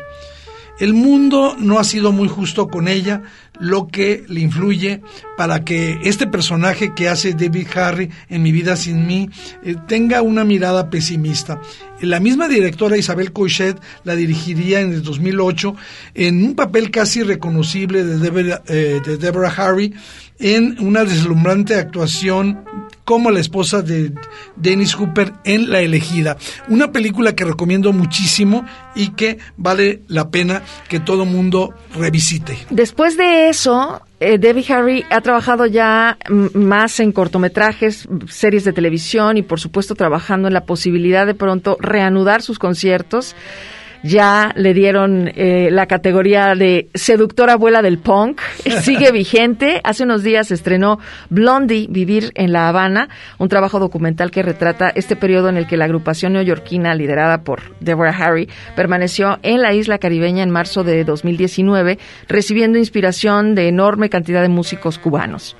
El 0.78 0.92
mundo 0.92 1.54
no 1.58 1.78
ha 1.78 1.84
sido 1.84 2.10
muy 2.10 2.28
justo 2.28 2.68
con 2.68 2.88
ella, 2.88 3.22
lo 3.60 3.88
que 3.88 4.24
le 4.28 4.40
influye 4.40 5.00
para 5.36 5.64
que 5.64 5.98
este 6.04 6.26
personaje 6.26 6.92
que 6.94 7.08
hace 7.08 7.34
David 7.34 7.68
Harry 7.74 8.10
en 8.28 8.42
Mi 8.42 8.52
vida 8.52 8.76
sin 8.76 9.06
mí 9.06 9.30
eh, 9.62 9.76
tenga 9.86 10.22
una 10.22 10.44
mirada 10.44 10.90
pesimista. 10.90 11.60
La 12.00 12.20
misma 12.20 12.48
directora 12.48 12.96
Isabel 12.96 13.32
Coixet 13.32 13.80
la 14.04 14.16
dirigiría 14.16 14.80
en 14.80 14.92
el 14.92 15.02
2008 15.02 15.74
en 16.14 16.44
un 16.44 16.54
papel 16.54 16.90
casi 16.90 17.22
reconocible 17.22 18.04
de 18.04 18.18
Deborah, 18.18 18.62
eh, 18.68 19.00
de 19.04 19.16
Deborah 19.16 19.54
Harry 19.56 19.94
en 20.38 20.76
una 20.80 21.04
deslumbrante 21.04 21.76
actuación 21.76 22.64
como 23.04 23.30
la 23.30 23.40
esposa 23.40 23.82
de 23.82 24.12
Dennis 24.56 24.94
Hooper 24.94 25.34
en 25.44 25.70
La 25.70 25.80
elegida. 25.80 26.36
Una 26.68 26.90
película 26.90 27.34
que 27.34 27.44
recomiendo 27.44 27.92
muchísimo 27.92 28.64
y 28.94 29.10
que 29.10 29.38
vale 29.56 30.02
la 30.08 30.30
pena 30.30 30.62
que 30.88 31.00
todo 31.00 31.26
mundo 31.26 31.74
revisite. 31.94 32.58
Después 32.70 33.16
de 33.16 33.43
eso, 33.48 34.02
eh, 34.20 34.38
Debbie 34.38 34.64
Harry 34.72 35.04
ha 35.10 35.20
trabajado 35.20 35.66
ya 35.66 36.18
más 36.28 37.00
en 37.00 37.12
cortometrajes, 37.12 38.08
series 38.28 38.64
de 38.64 38.72
televisión 38.72 39.36
y 39.36 39.42
por 39.42 39.60
supuesto 39.60 39.94
trabajando 39.94 40.48
en 40.48 40.54
la 40.54 40.64
posibilidad 40.64 41.26
de 41.26 41.34
pronto 41.34 41.76
reanudar 41.80 42.42
sus 42.42 42.58
conciertos 42.58 43.34
ya 44.04 44.52
le 44.54 44.74
dieron 44.74 45.32
eh, 45.34 45.70
la 45.72 45.86
categoría 45.86 46.54
de 46.54 46.88
seductora 46.94 47.54
abuela 47.54 47.80
del 47.80 47.98
punk, 47.98 48.40
sigue 48.82 49.10
vigente. 49.10 49.80
Hace 49.82 50.04
unos 50.04 50.22
días 50.22 50.50
estrenó 50.50 50.98
Blondie, 51.30 51.86
Vivir 51.88 52.30
en 52.34 52.52
La 52.52 52.68
Habana, 52.68 53.08
un 53.38 53.48
trabajo 53.48 53.80
documental 53.80 54.30
que 54.30 54.42
retrata 54.42 54.90
este 54.90 55.16
periodo 55.16 55.48
en 55.48 55.56
el 55.56 55.66
que 55.66 55.78
la 55.78 55.86
agrupación 55.86 56.34
neoyorquina 56.34 56.94
liderada 56.94 57.42
por 57.42 57.62
Deborah 57.80 58.16
Harry 58.16 58.48
permaneció 58.76 59.38
en 59.42 59.62
la 59.62 59.72
isla 59.72 59.98
caribeña 59.98 60.42
en 60.42 60.50
marzo 60.50 60.84
de 60.84 61.02
2019, 61.04 61.98
recibiendo 62.28 62.78
inspiración 62.78 63.54
de 63.54 63.68
enorme 63.68 64.10
cantidad 64.10 64.42
de 64.42 64.48
músicos 64.50 64.98
cubanos. 64.98 65.56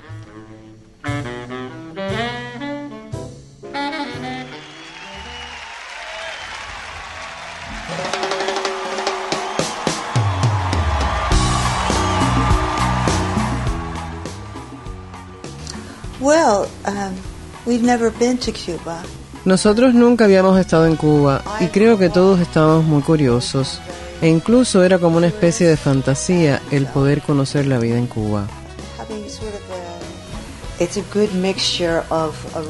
Um, 16.63 17.15
Nosotros 19.45 19.93
nunca 19.93 20.25
habíamos 20.25 20.59
estado 20.59 20.85
en 20.85 20.95
Cuba 20.95 21.41
y 21.59 21.67
creo 21.67 21.97
que 21.97 22.09
todos 22.09 22.39
estábamos 22.39 22.85
muy 22.85 23.01
curiosos 23.01 23.79
e 24.21 24.27
incluso 24.27 24.83
era 24.83 24.99
como 24.99 25.17
una 25.17 25.27
especie 25.27 25.67
de 25.67 25.77
fantasía 25.77 26.61
el 26.71 26.85
poder 26.87 27.21
conocer 27.21 27.67
la 27.67 27.79
vida 27.79 27.97
en 27.97 28.07
Cuba. 28.07 28.47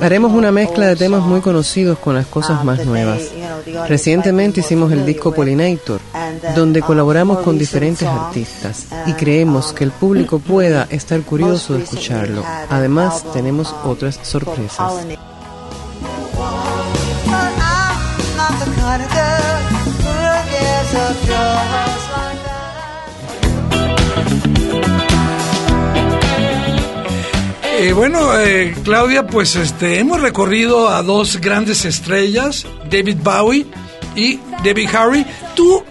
Haremos 0.01 0.31
una 0.31 0.51
mezcla 0.51 0.87
de 0.87 0.95
temas 0.95 1.23
muy 1.23 1.41
conocidos 1.41 1.97
con 1.99 2.15
las 2.15 2.25
cosas 2.27 2.59
um, 2.59 2.65
más 2.65 2.85
nuevas. 2.85 3.21
Recientemente 3.87 4.59
hicimos 4.61 4.91
el 4.91 5.05
disco 5.05 5.33
Pollinator, 5.33 5.99
donde 6.55 6.81
um, 6.81 6.85
colaboramos 6.85 7.39
con 7.39 7.57
diferentes 7.57 8.07
artistas 8.07 8.85
y 9.07 9.13
creemos 9.13 9.73
que 9.73 9.83
el 9.83 9.91
público 9.91 10.39
pueda 10.39 10.87
estar 10.89 11.21
curioso 11.21 11.73
de 11.73 11.83
escucharlo. 11.83 12.43
Además, 12.69 13.23
tenemos 13.33 13.73
otras 13.83 14.19
sorpresas. 14.21 14.93
Eh, 27.77 27.91
bueno, 27.91 28.39
eh, 28.39 28.73
Claudia, 28.85 29.27
pues 29.27 29.57
este, 29.57 29.99
hemos 29.99 30.21
recorrido 30.21 30.87
a 30.87 31.03
dos 31.03 31.41
grandes 31.41 31.83
estrellas, 31.83 32.65
David 32.89 33.17
Bowie 33.21 33.65
y 34.15 34.39
Debbie 34.63 34.87
Harry. 34.87 35.25
¿Tú 35.55 35.83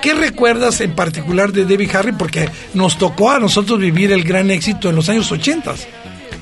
qué 0.00 0.14
recuerdas 0.14 0.80
en 0.80 0.94
particular 0.94 1.50
de 1.52 1.64
Debbie 1.64 1.90
Harry? 1.92 2.12
Porque 2.12 2.48
nos 2.74 2.96
tocó 2.96 3.32
a 3.32 3.40
nosotros 3.40 3.80
vivir 3.80 4.12
el 4.12 4.22
gran 4.22 4.52
éxito 4.52 4.88
en 4.88 4.96
los 4.96 5.08
años 5.08 5.30
80. 5.32 5.74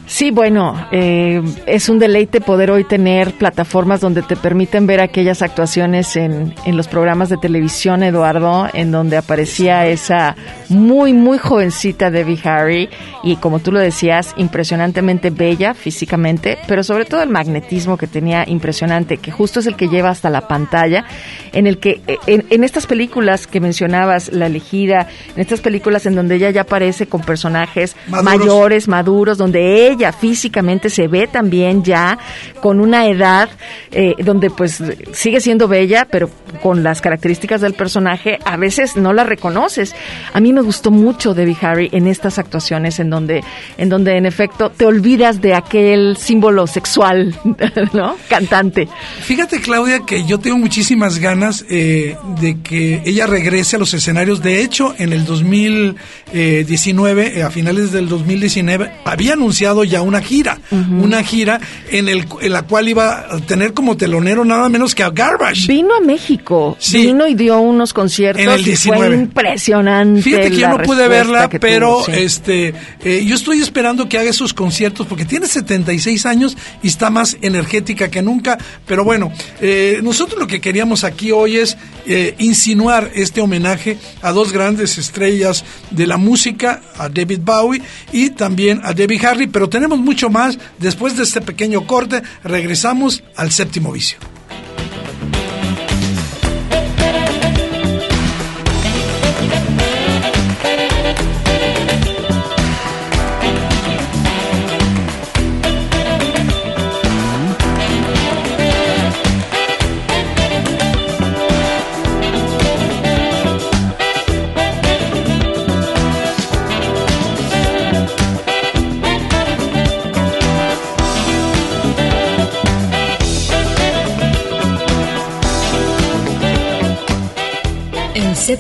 Sí, 0.09 0.31
bueno, 0.31 0.75
eh, 0.91 1.43
es 1.67 1.91
un 1.91 1.99
deleite 1.99 2.41
poder 2.41 2.71
hoy 2.71 2.85
tener 2.85 3.35
plataformas 3.35 4.01
donde 4.01 4.23
te 4.23 4.37
permiten 4.37 4.87
ver 4.87 5.03
aquellas 5.03 5.43
actuaciones 5.43 6.17
en, 6.17 6.55
en 6.65 6.79
los 6.79 6.89
programas 6.89 7.29
de 7.29 7.37
televisión, 7.37 8.03
Eduardo, 8.03 8.69
en 8.73 8.91
donde 8.91 9.19
aparecía 9.19 9.87
esa 9.87 10.35
muy, 10.71 11.13
muy 11.13 11.37
jovencita 11.37 12.11
Debbie 12.11 12.41
Harry 12.43 12.89
y 13.23 13.37
como 13.37 13.59
tú 13.59 13.71
lo 13.71 13.81
decías, 13.81 14.33
impresionantemente 14.39 15.29
bella 15.29 15.75
físicamente, 15.75 16.57
pero 16.67 16.83
sobre 16.83 17.05
todo 17.05 17.23
el 17.23 17.29
magnetismo 17.29 17.99
que 17.99 18.07
tenía 18.07 18.49
impresionante, 18.49 19.19
que 19.19 19.31
justo 19.31 19.61
es 19.61 19.67
el 19.67 19.77
que 19.77 19.89
lleva 19.89 20.09
hasta 20.09 20.31
la 20.31 20.49
pantalla, 20.49 21.05
en 21.53 21.67
el 21.67 21.77
que 21.77 22.01
eh, 22.07 22.17
en, 22.27 22.47
en 22.49 22.65
estas 22.65 22.87
películas 22.87 23.47
que 23.47 23.61
mencionabas, 23.61 24.33
La 24.33 24.47
elegida, 24.47 25.07
en 25.35 25.43
estas 25.43 25.61
películas 25.61 26.07
en 26.07 26.15
donde 26.15 26.37
ella 26.37 26.49
ya 26.49 26.63
aparece 26.63 27.09
con 27.09 27.21
personajes 27.21 27.95
mayores, 28.07 28.89
maduros, 28.89 29.37
donde 29.37 29.87
ella 29.91 29.98
físicamente 30.13 30.91
se 30.91 31.09
ve 31.09 31.27
también 31.27 31.83
ya 31.83 32.19
con 32.61 32.81
una 32.81 33.07
edad 33.07 33.49
eh, 33.91 34.15
donde 34.19 34.51
pues 34.51 34.83
sigue 35.13 35.41
siendo 35.41 35.69
bella, 35.69 36.07
pero 36.11 36.31
con 36.63 36.83
las 36.83 37.01
características 37.01 37.61
del 37.61 37.75
personaje 37.75 38.39
a 38.45 38.57
veces 38.57 38.97
no 38.97 39.13
la 39.13 39.25
reconoces. 39.25 39.95
A 40.33 40.41
mí 40.41 40.53
me 40.53 40.63
gustó 40.63 40.91
mucho 40.91 41.35
Debbie 41.35 41.57
Harry 41.61 41.89
en 41.93 42.07
estas 42.07 42.39
actuaciones 42.39 42.99
en 42.99 43.11
donde, 43.11 43.43
en 43.77 43.89
donde 43.89 44.17
en 44.17 44.27
efecto 44.27 44.71
te 44.71 44.87
olvidas 44.87 45.41
de 45.41 45.55
aquel 45.55 46.17
símbolo 46.17 46.67
sexual, 46.67 47.35
¿no? 47.93 48.17
Cantante. 48.29 48.89
Fíjate 49.23 49.61
Claudia 49.61 50.01
que 50.07 50.25
yo 50.25 50.39
tengo 50.39 50.59
muchísimas 50.59 51.19
ganas 51.19 51.65
eh, 51.69 52.17
de 52.41 52.61
que 52.61 53.03
ella 53.05 53.27
regrese 53.27 53.77
a 53.77 53.79
los 53.79 53.95
escenarios. 53.95 54.43
De 54.43 54.63
hecho, 54.63 54.95
en 54.99 55.13
el 55.13 55.25
2019, 55.25 57.39
eh, 57.39 57.43
a 57.43 57.51
finales 57.51 57.93
del 57.93 58.09
2019, 58.09 58.91
había 59.05 59.35
anunciado 59.35 59.85
ya 59.89 60.03
una 60.03 60.21
gira, 60.21 60.59
una 60.71 61.23
gira 61.23 61.61
en, 61.91 62.09
el, 62.09 62.27
en 62.41 62.53
la 62.53 62.63
cual 62.63 62.89
iba 62.89 63.27
a 63.31 63.39
tener 63.41 63.75
como 63.75 63.97
telonero 63.97 64.45
nada 64.45 64.69
menos 64.69 64.95
que 64.95 65.03
a 65.03 65.11
Garbage. 65.11 65.67
Vino 65.67 65.95
a 65.95 66.01
México, 66.01 66.77
vino 66.93 67.27
y 67.27 67.35
dio 67.35 67.59
unos 67.61 67.93
conciertos 67.93 68.43
en 68.43 68.51
el 68.51 68.65
19. 68.65 69.07
fue 69.07 69.17
impresionante. 69.17 70.23
Fíjate 70.23 70.51
que 70.51 70.57
yo 70.57 70.69
no 70.69 70.79
pude 70.79 71.09
verla, 71.09 71.49
pero 71.49 72.07
este 72.09 72.75
eh, 73.05 73.25
yo 73.27 73.35
estoy 73.35 73.61
esperando 73.61 74.09
que 74.09 74.19
haga 74.19 74.31
esos 74.31 74.55
conciertos 74.55 75.07
porque 75.07 75.25
tiene 75.25 75.47
76 75.47 76.27
años 76.27 76.57
y 76.83 76.89
está 76.89 77.11
más 77.11 77.37
energética 77.43 78.11
que 78.11 78.23
nunca, 78.23 78.59
pero 78.87 79.05
bueno, 79.05 79.33
eh, 79.61 80.01
nosotros 80.03 80.39
lo 80.39 80.47
que 80.47 80.61
queríamos 80.61 81.05
aquí 81.05 81.31
hoy 81.33 81.57
es 81.57 81.77
eh, 82.07 82.35
insinuar 82.39 83.11
este 83.15 83.41
homenaje 83.41 83.99
a 84.23 84.33
dos 84.33 84.53
grandes 84.53 84.99
estrellas 84.99 85.65
de 85.91 86.07
la 86.07 86.17
música, 86.17 86.81
a 86.97 87.09
David 87.09 87.41
Bowie 87.43 87.83
y 88.13 88.31
también 88.31 88.81
a 88.83 88.93
Debbie 88.93 89.25
Harry, 89.27 89.47
pero 89.47 89.69
tenemos 89.79 90.01
mucho 90.01 90.29
más. 90.29 90.59
Después 90.79 91.17
de 91.17 91.23
este 91.23 91.41
pequeño 91.41 91.87
corte, 91.87 92.21
regresamos 92.43 93.23
al 93.37 93.53
séptimo 93.53 93.93
vicio. 93.93 94.19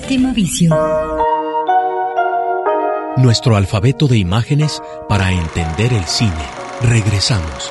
Séptimo 0.09 0.33
vicio. 0.33 0.75
Nuestro 3.19 3.57
alfabeto 3.57 4.09
de 4.09 4.17
imágenes 4.17 4.81
para 5.07 5.33
entender 5.33 5.93
el 5.93 6.07
cine. 6.07 6.33
Regresamos. 6.81 7.71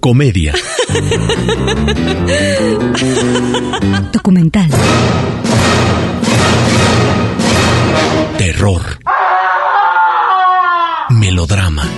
Comedia. 0.00 0.52
Documental. 4.12 4.68
Terror. 8.36 8.98
Melodrama. 11.10 11.97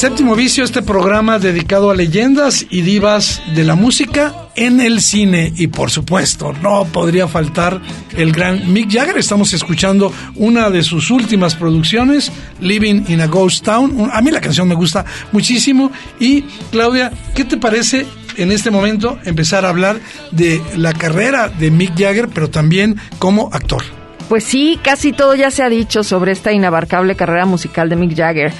Séptimo 0.00 0.34
vicio, 0.34 0.64
este 0.64 0.80
programa 0.80 1.38
dedicado 1.38 1.90
a 1.90 1.94
leyendas 1.94 2.64
y 2.70 2.80
divas 2.80 3.42
de 3.54 3.64
la 3.64 3.74
música 3.74 4.48
en 4.56 4.80
el 4.80 5.02
cine. 5.02 5.52
Y 5.56 5.66
por 5.66 5.90
supuesto, 5.90 6.54
no 6.62 6.86
podría 6.86 7.28
faltar 7.28 7.82
el 8.16 8.32
gran 8.32 8.72
Mick 8.72 8.90
Jagger. 8.90 9.18
Estamos 9.18 9.52
escuchando 9.52 10.10
una 10.36 10.70
de 10.70 10.82
sus 10.84 11.10
últimas 11.10 11.54
producciones, 11.54 12.32
Living 12.60 13.04
in 13.08 13.20
a 13.20 13.26
Ghost 13.26 13.62
Town. 13.62 14.08
A 14.10 14.22
mí 14.22 14.30
la 14.30 14.40
canción 14.40 14.66
me 14.66 14.74
gusta 14.74 15.04
muchísimo. 15.32 15.92
Y 16.18 16.44
Claudia, 16.70 17.12
¿qué 17.34 17.44
te 17.44 17.58
parece 17.58 18.06
en 18.38 18.52
este 18.52 18.70
momento 18.70 19.18
empezar 19.26 19.66
a 19.66 19.68
hablar 19.68 20.00
de 20.30 20.62
la 20.76 20.94
carrera 20.94 21.50
de 21.50 21.70
Mick 21.70 21.90
Jagger, 21.90 22.28
pero 22.28 22.48
también 22.48 22.96
como 23.18 23.50
actor? 23.52 23.82
Pues 24.30 24.44
sí, 24.44 24.78
casi 24.82 25.12
todo 25.12 25.34
ya 25.34 25.50
se 25.50 25.62
ha 25.62 25.68
dicho 25.68 26.04
sobre 26.04 26.32
esta 26.32 26.52
inabarcable 26.52 27.16
carrera 27.16 27.44
musical 27.44 27.90
de 27.90 27.96
Mick 27.96 28.16
Jagger. 28.16 28.52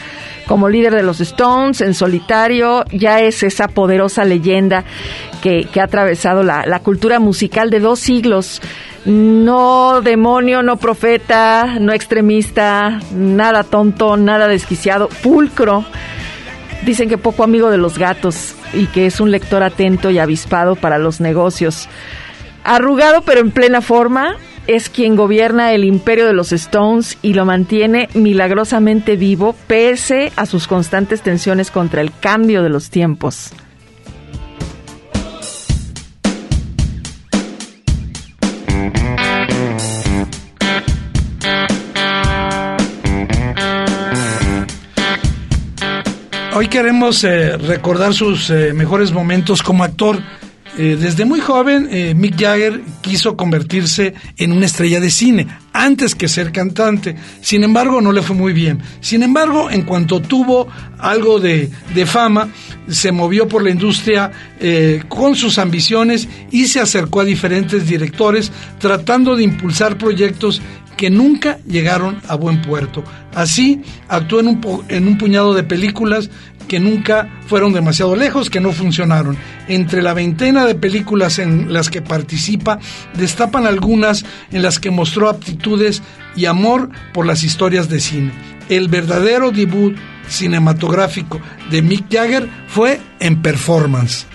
Como 0.51 0.69
líder 0.69 0.97
de 0.97 1.05
los 1.05 1.21
Stones, 1.21 1.81
en 1.81 1.95
solitario, 1.95 2.85
ya 2.91 3.21
es 3.21 3.45
esa 3.45 3.69
poderosa 3.69 4.25
leyenda 4.25 4.83
que, 5.41 5.69
ha 5.79 5.85
atravesado 5.85 6.43
la, 6.43 6.67
la 6.67 6.81
cultura 6.81 7.21
musical 7.21 7.71
de 7.71 7.79
dos 7.79 8.01
siglos. 8.01 8.61
No 9.05 10.01
demonio, 10.01 10.65
no 10.65 10.77
profeta, 10.77 11.77
no 11.79 11.93
extremista, 11.93 12.99
nada 13.15 13.63
tonto, 13.63 14.17
nada 14.17 14.49
desquiciado, 14.49 15.09
pulcro. 15.23 15.85
Dicen 16.85 17.09
que 17.09 17.17
poco 17.17 17.45
amigo 17.45 17.71
de 17.71 17.79
los 17.79 17.97
gatos 17.97 18.57
y 18.73 18.87
que 18.87 19.07
es 19.07 19.21
un 19.21 19.31
lector 19.31 19.63
atento 19.63 20.11
y 20.11 20.19
avispado 20.19 20.75
para 20.75 20.99
los 20.99 21.21
negocios. 21.21 21.89
Arrugado 22.65 23.23
pero 23.23 23.39
en 23.39 23.53
plena 23.53 23.83
forma, 23.83 24.35
es 24.71 24.89
quien 24.89 25.17
gobierna 25.17 25.73
el 25.73 25.83
imperio 25.83 26.29
de 26.29 26.33
los 26.33 26.53
Stones 26.53 27.19
y 27.23 27.35
lo 27.35 27.45
mantiene 27.45 28.09
milagrosamente 28.15 29.17
vivo 29.17 29.57
pese 29.67 30.31
a 30.37 30.47
sus 30.47 30.69
constantes 30.69 31.23
tensiones 31.23 31.73
contra 31.73 32.03
el 32.03 32.13
cambio 32.21 32.63
de 32.63 32.69
los 32.69 32.89
tiempos. 32.89 33.51
Hoy 46.55 46.69
queremos 46.69 47.25
eh, 47.25 47.57
recordar 47.57 48.15
sus 48.15 48.51
eh, 48.51 48.73
mejores 48.73 49.11
momentos 49.11 49.65
como 49.65 49.83
actor. 49.83 50.21
Eh, 50.83 50.97
desde 50.99 51.27
muy 51.27 51.41
joven, 51.41 51.89
eh, 51.91 52.15
Mick 52.15 52.41
Jagger 52.41 52.81
quiso 53.03 53.37
convertirse 53.37 54.15
en 54.39 54.51
una 54.51 54.65
estrella 54.65 54.99
de 54.99 55.11
cine, 55.11 55.47
antes 55.75 56.15
que 56.15 56.27
ser 56.27 56.53
cantante. 56.53 57.17
Sin 57.43 57.65
embargo, 57.65 58.01
no 58.01 58.13
le 58.13 58.23
fue 58.23 58.35
muy 58.35 58.55
bien. 58.55 58.81
Sin 59.03 59.23
embargo, 59.23 59.71
en 59.71 59.83
cuanto 59.83 60.23
tuvo 60.23 60.69
algo 60.99 61.39
de, 61.39 61.71
fama, 62.07 62.49
se 62.89 63.13
movió 63.13 63.47
por 63.47 63.63
la 63.63 63.69
industria 63.69 64.31
eh, 64.59 65.03
con 65.07 65.37
sus 65.37 65.59
ambiciones 65.59 66.27
y 66.51 66.67
se 66.67 66.81
acercó 66.81 67.21
a 67.21 67.25
diferentes 67.25 67.87
directores 67.87 68.51
tratando 68.79 69.37
de 69.37 69.45
impulsar 69.45 69.99
proyectos 69.99 70.63
que 70.97 71.11
nunca 71.11 71.59
llegaron 71.67 72.23
a 72.27 72.37
buen 72.37 72.63
puerto. 72.63 73.05
Así, 73.35 73.83
actuó 74.09 74.41
en 74.41 74.49
un, 74.49 74.85
en 74.89 75.09
un 75.09 75.19
puñado 75.19 75.53
de 75.53 75.63
películas 75.63 76.31
que 76.71 76.79
nunca 76.79 77.29
fueron 77.49 77.73
demasiado 77.73 78.15
lejos, 78.15 78.49
que 78.49 78.61
no 78.61 78.71
funcionaron. 78.71 79.37
Entre 79.67 80.03
la 80.03 80.15
veintena 80.15 80.67
de 80.67 80.77
películas 80.77 81.41
en 81.41 81.73
las 81.73 81.91
que 81.91 82.01
participa, 82.01 82.79
destapan 83.15 83.67
algunas 83.67 84.25
en 84.53 84.63
las 84.63 84.79
que 84.79 84.93
mostró 84.93 85.29
aptitudes 85.29 86.01
y 86.37 86.45
amor 86.45 86.89
por 87.13 87.27
las 87.27 87.43
historias 87.43 87.89
de 87.89 87.99
cine. 87.99 88.31
El 88.69 88.87
verdadero 88.87 89.51
debut 89.51 89.97
cinematográfico 90.29 91.41
de 91.73 91.83
Mick 91.83 92.05
Jagger 92.09 92.49
fue 92.69 93.01
en 93.19 93.43
Performance. 93.43 94.29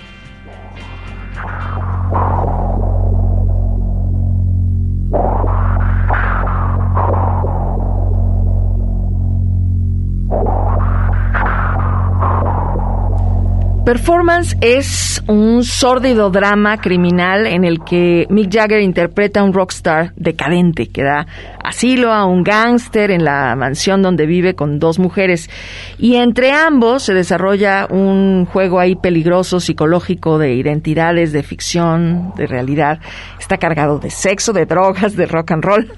Performance 13.86 14.58
es 14.62 15.24
un 15.28 15.64
sórdido 15.64 16.32
drama 16.32 16.78
criminal 16.78 17.46
en 17.46 17.64
el 17.64 17.84
que 17.84 18.26
Mick 18.32 18.52
Jagger 18.52 18.82
interpreta 18.82 19.42
a 19.42 19.44
un 19.44 19.54
rockstar 19.54 20.12
decadente 20.16 20.88
que 20.88 21.04
da 21.04 21.28
asilo 21.64 22.12
a 22.12 22.26
un 22.26 22.44
gángster 22.44 23.12
en 23.12 23.24
la 23.24 23.56
mansión 23.56 24.02
donde 24.02 24.26
vive 24.26 24.56
con 24.56 24.80
dos 24.80 24.98
mujeres. 24.98 25.52
Y 26.00 26.16
entre 26.16 26.52
ambos 26.52 27.04
se 27.04 27.14
desarrolla 27.14 27.88
un 27.88 28.46
juego 28.46 28.80
ahí 28.80 28.96
peligroso, 28.96 29.60
psicológico, 29.60 30.40
de 30.40 30.56
identidades, 30.56 31.32
de 31.32 31.44
ficción, 31.44 32.34
de 32.36 32.48
realidad. 32.48 33.00
Está 33.40 33.58
cargado 33.58 34.00
de 34.00 34.10
sexo, 34.10 34.52
de 34.52 34.66
drogas, 34.66 35.16
de 35.16 35.28
rock 35.28 35.52
and 35.52 35.64
roll. 35.64 35.92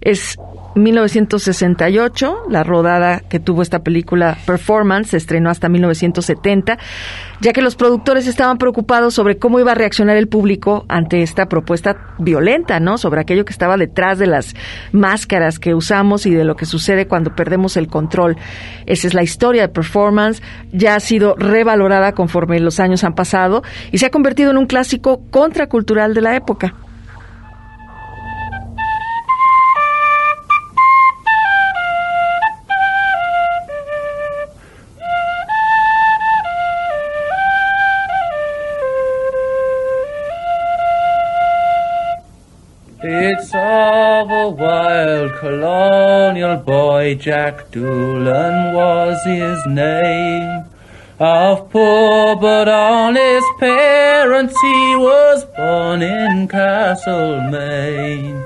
Es 0.00 0.38
1968, 0.76 2.44
la 2.48 2.62
rodada 2.62 3.20
que 3.20 3.40
tuvo 3.40 3.60
esta 3.60 3.80
película 3.80 4.38
Performance 4.46 5.10
se 5.10 5.16
estrenó 5.16 5.50
hasta 5.50 5.68
1970, 5.68 6.78
ya 7.40 7.52
que 7.52 7.60
los 7.60 7.76
productores 7.76 8.26
estaban 8.26 8.56
preocupados 8.56 9.14
sobre 9.14 9.36
cómo 9.36 9.58
iba 9.60 9.72
a 9.72 9.74
reaccionar 9.74 10.16
el 10.16 10.28
público 10.28 10.84
ante 10.88 11.22
esta 11.22 11.46
propuesta 11.46 12.14
violenta, 12.18 12.80
¿no? 12.80 12.98
Sobre 12.98 13.20
aquello 13.20 13.44
que 13.44 13.52
estaba 13.52 13.76
detrás 13.76 14.18
de 14.18 14.26
las 14.26 14.54
máscaras 14.92 15.58
que 15.58 15.74
usamos 15.74 16.24
y 16.24 16.30
de 16.30 16.44
lo 16.44 16.56
que 16.56 16.66
sucede 16.66 17.06
cuando 17.06 17.34
perdemos 17.34 17.76
el 17.76 17.88
control. 17.88 18.36
Esa 18.86 19.06
es 19.06 19.14
la 19.14 19.22
historia 19.22 19.62
de 19.62 19.68
Performance, 19.68 20.42
ya 20.72 20.94
ha 20.94 21.00
sido 21.00 21.34
revalorada 21.36 22.12
conforme 22.12 22.60
los 22.60 22.80
años 22.80 23.04
han 23.04 23.14
pasado 23.14 23.62
y 23.90 23.98
se 23.98 24.06
ha 24.06 24.10
convertido 24.10 24.50
en 24.50 24.56
un 24.56 24.66
clásico 24.66 25.20
contracultural 25.30 26.14
de 26.14 26.20
la 26.20 26.36
época. 26.36 26.74
Of 44.20 44.30
a 44.30 44.48
wild 44.50 45.32
colonial 45.38 46.58
boy, 46.58 47.14
Jack 47.14 47.70
Doolan 47.70 48.74
was 48.74 49.16
his 49.24 49.64
name. 49.66 50.66
Of 51.18 51.70
poor 51.70 52.36
but 52.36 52.68
honest 52.68 53.46
parents, 53.58 54.54
he 54.60 54.96
was 54.96 55.46
born 55.56 56.02
in 56.02 56.48
Castlemaine. 56.48 58.44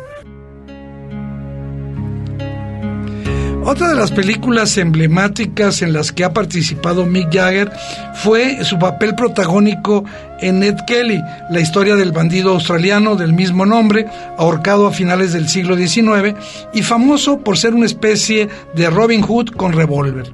Otra 3.75 3.89
de 3.89 3.97
las 3.97 4.13
películas 4.13 4.79
emblemáticas 4.79 5.83
en 5.83 5.93
las 5.93 6.13
que 6.13 6.23
ha 6.23 6.33
participado 6.33 7.07
Mick 7.07 7.35
Jagger 7.35 7.73
fue 8.15 8.65
su 8.65 8.79
papel 8.79 9.17
protagónico 9.17 10.05
en 10.39 10.61
Ned 10.61 10.77
Kelly, 10.87 11.21
la 11.51 11.59
historia 11.59 11.97
del 11.97 12.13
bandido 12.13 12.51
australiano 12.51 13.17
del 13.17 13.33
mismo 13.33 13.67
nombre, 13.67 14.07
ahorcado 14.39 14.87
a 14.87 14.93
finales 14.93 15.33
del 15.33 15.49
siglo 15.49 15.77
XIX 15.77 16.37
y 16.73 16.83
famoso 16.83 17.41
por 17.41 17.59
ser 17.59 17.75
una 17.75 17.87
especie 17.87 18.49
de 18.77 18.91
Robin 18.91 19.23
Hood 19.23 19.57
con 19.57 19.73
revólver. 19.73 20.33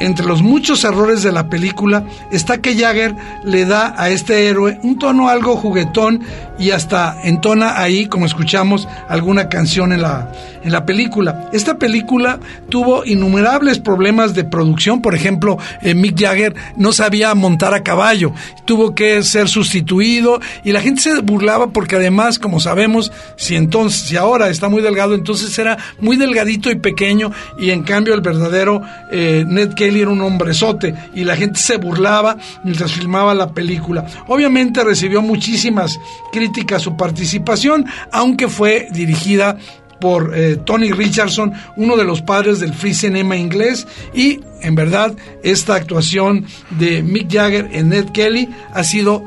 Entre 0.00 0.26
los 0.26 0.42
muchos 0.42 0.84
errores 0.84 1.22
de 1.22 1.32
la 1.32 1.48
película 1.48 2.04
está 2.32 2.58
que 2.58 2.76
Jagger 2.76 3.14
le 3.44 3.64
da 3.64 3.94
a 3.96 4.10
este 4.10 4.48
héroe 4.48 4.78
un 4.82 4.98
tono 4.98 5.28
algo 5.28 5.56
juguetón 5.56 6.22
y 6.58 6.70
hasta 6.70 7.16
entona 7.24 7.80
ahí, 7.80 8.06
como 8.06 8.26
escuchamos, 8.26 8.88
alguna 9.08 9.48
canción 9.48 9.92
en 9.92 10.02
la, 10.02 10.30
en 10.62 10.72
la 10.72 10.86
película. 10.86 11.48
Esta 11.52 11.78
película 11.78 12.38
tuvo 12.68 13.04
innumerables 13.04 13.78
problemas 13.78 14.34
de 14.34 14.44
producción, 14.44 15.02
por 15.02 15.14
ejemplo, 15.14 15.58
eh, 15.82 15.94
Mick 15.94 16.20
Jagger 16.20 16.54
no 16.76 16.92
sabía 16.92 17.34
montar 17.34 17.74
a 17.74 17.82
caballo, 17.82 18.32
tuvo 18.64 18.94
que 18.94 19.22
ser 19.22 19.48
sustituido 19.48 20.40
y 20.64 20.72
la 20.72 20.80
gente 20.80 21.02
se 21.02 21.20
burlaba 21.20 21.68
porque 21.68 21.96
además, 21.96 22.38
como 22.38 22.60
sabemos, 22.60 23.12
si 23.36 23.56
entonces, 23.56 24.02
si 24.02 24.16
ahora 24.16 24.48
está 24.48 24.68
muy 24.68 24.82
delgado, 24.82 25.14
entonces 25.14 25.58
era 25.58 25.78
muy 26.00 26.16
delgadito 26.16 26.70
y 26.70 26.76
pequeño 26.76 27.32
y 27.58 27.70
en 27.70 27.82
cambio 27.82 28.14
el 28.14 28.20
verdadero 28.20 28.82
eh, 29.10 29.44
Ned 29.46 29.74
Kelly 29.84 30.00
era 30.00 30.10
un 30.10 30.22
hombrezote 30.22 30.94
y 31.14 31.24
la 31.24 31.36
gente 31.36 31.60
se 31.60 31.76
burlaba 31.76 32.38
mientras 32.62 32.92
filmaba 32.92 33.34
la 33.34 33.52
película. 33.52 34.06
Obviamente 34.28 34.82
recibió 34.82 35.20
muchísimas 35.20 36.00
críticas 36.32 36.80
su 36.80 36.96
participación, 36.96 37.84
aunque 38.10 38.48
fue 38.48 38.88
dirigida 38.92 39.58
por 40.00 40.32
eh, 40.34 40.56
Tony 40.56 40.90
Richardson, 40.90 41.52
uno 41.76 41.98
de 41.98 42.04
los 42.04 42.22
padres 42.22 42.60
del 42.60 42.72
free 42.72 42.94
cinema 42.94 43.36
inglés, 43.36 43.86
y 44.14 44.40
en 44.62 44.74
verdad 44.74 45.14
esta 45.42 45.74
actuación 45.74 46.46
de 46.70 47.02
Mick 47.02 47.30
Jagger 47.30 47.68
en 47.72 47.90
Ned 47.90 48.06
Kelly 48.06 48.48
ha 48.72 48.84
sido 48.84 49.22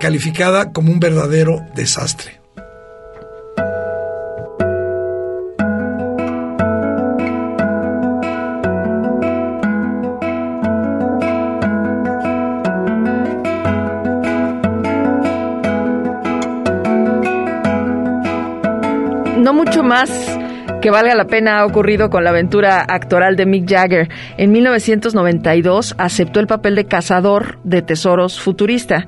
calificada 0.00 0.72
como 0.72 0.90
un 0.90 0.98
verdadero 0.98 1.64
desastre. 1.76 2.41
Más 19.92 20.38
que 20.80 20.90
valga 20.90 21.14
la 21.14 21.26
pena 21.26 21.58
ha 21.58 21.66
ocurrido 21.66 22.08
con 22.08 22.24
la 22.24 22.30
aventura 22.30 22.80
actoral 22.80 23.36
de 23.36 23.44
Mick 23.44 23.68
Jagger. 23.68 24.08
En 24.38 24.50
1992 24.50 25.94
aceptó 25.98 26.40
el 26.40 26.46
papel 26.46 26.76
de 26.76 26.86
cazador 26.86 27.58
de 27.62 27.82
tesoros 27.82 28.40
futurista. 28.40 29.06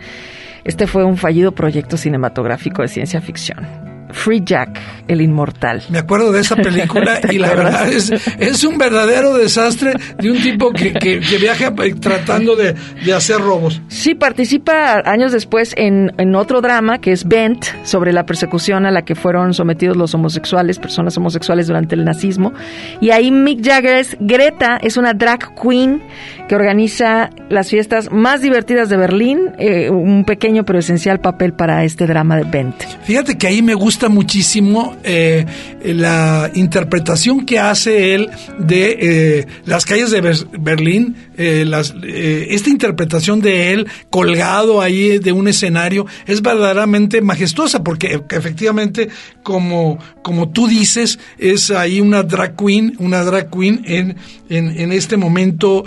Este 0.63 0.87
fue 0.87 1.05
un 1.05 1.17
fallido 1.17 1.53
proyecto 1.53 1.97
cinematográfico 1.97 2.83
de 2.83 2.89
ciencia 2.89 3.23
ficción. 3.23 3.84
Free 4.15 4.43
Jack, 4.45 4.81
el 5.09 5.21
inmortal. 5.21 5.83
Me 5.91 5.99
acuerdo 5.99 6.33
de 6.33 6.41
esa 6.41 6.57
película 6.57 7.21
y 7.31 7.39
la 7.39 7.49
verdad 7.49 7.93
es, 7.93 8.11
es 8.39 8.65
un 8.65 8.79
verdadero 8.79 9.35
desastre 9.35 9.95
de 10.19 10.31
un 10.31 10.41
tipo 10.41 10.71
que, 10.73 10.95
que, 10.95 11.19
viaja 11.39 11.75
tratando 12.01 12.57
de, 12.57 12.75
de, 13.05 13.13
hacer 13.13 13.39
robos. 13.41 13.83
Sí, 13.89 14.15
participa 14.15 15.03
años 15.05 15.33
después 15.33 15.75
en, 15.77 16.13
en, 16.17 16.35
otro 16.37 16.61
drama 16.61 17.01
que 17.01 17.13
es 17.13 17.27
Bent, 17.27 17.67
sobre 17.83 18.13
la 18.13 18.25
persecución 18.25 18.87
a 18.87 18.91
la 18.91 19.05
que 19.05 19.15
fueron 19.15 19.53
sometidos 19.53 19.97
los 19.97 20.15
homosexuales, 20.15 20.79
personas 20.79 21.17
homosexuales 21.19 21.67
durante 21.67 21.95
el 21.97 22.05
nazismo. 22.05 22.53
Y 23.01 23.11
ahí 23.11 23.31
Mick 23.31 23.65
Jagger 23.65 23.97
es 23.97 24.17
Greta, 24.21 24.79
es 24.81 24.97
una 24.97 25.13
drag 25.13 25.55
queen 25.61 26.03
que 26.49 26.55
organiza 26.55 27.31
las 27.49 27.69
fiestas 27.69 28.13
más 28.13 28.43
divertidas 28.43 28.89
de 28.89 28.97
Berlín, 28.97 29.53
eh, 29.59 29.91
un 29.91 30.25
pequeño 30.25 30.65
pero 30.65 30.79
esencial 30.79 31.21
papel 31.21 31.53
para 31.53 31.85
este 31.85 32.07
drama 32.07 32.37
de 32.37 32.45
Bent. 32.45 32.75
Fíjate 33.03 33.37
que 33.37 33.47
ahí 33.47 33.63
me 33.63 33.75
gusta 33.75 34.04
muchísimo 34.09 34.97
eh, 35.05 35.45
la 35.85 36.51
interpretación 36.55 37.45
que 37.47 37.59
hace 37.59 38.15
él 38.15 38.31
de 38.59 38.99
eh, 39.01 39.47
las 39.65 39.85
calles 39.85 40.11
de 40.11 40.21
Berlín, 40.59 41.17
las, 41.37 41.95
esta 42.03 42.71
interpretación 42.71 43.41
de 43.41 43.73
él 43.73 43.87
colgado 44.11 44.81
ahí 44.81 45.19
de 45.19 45.33
un 45.33 45.49
escenario 45.49 46.07
es 46.27 46.43
verdaderamente 46.43 47.21
majestuosa 47.21 47.83
porque 47.83 48.21
efectivamente 48.31 49.09
como, 49.43 49.99
como 50.23 50.51
tú 50.51 50.67
dices 50.67 51.19
es 51.39 51.71
ahí 51.71 52.01
una 52.01 52.23
drag 52.23 52.57
queen, 52.57 52.95
una 52.99 53.23
drag 53.25 53.51
queen 53.51 53.83
en, 53.85 54.17
en, 54.49 54.79
en 54.79 54.93
este 54.93 55.17
momento 55.17 55.85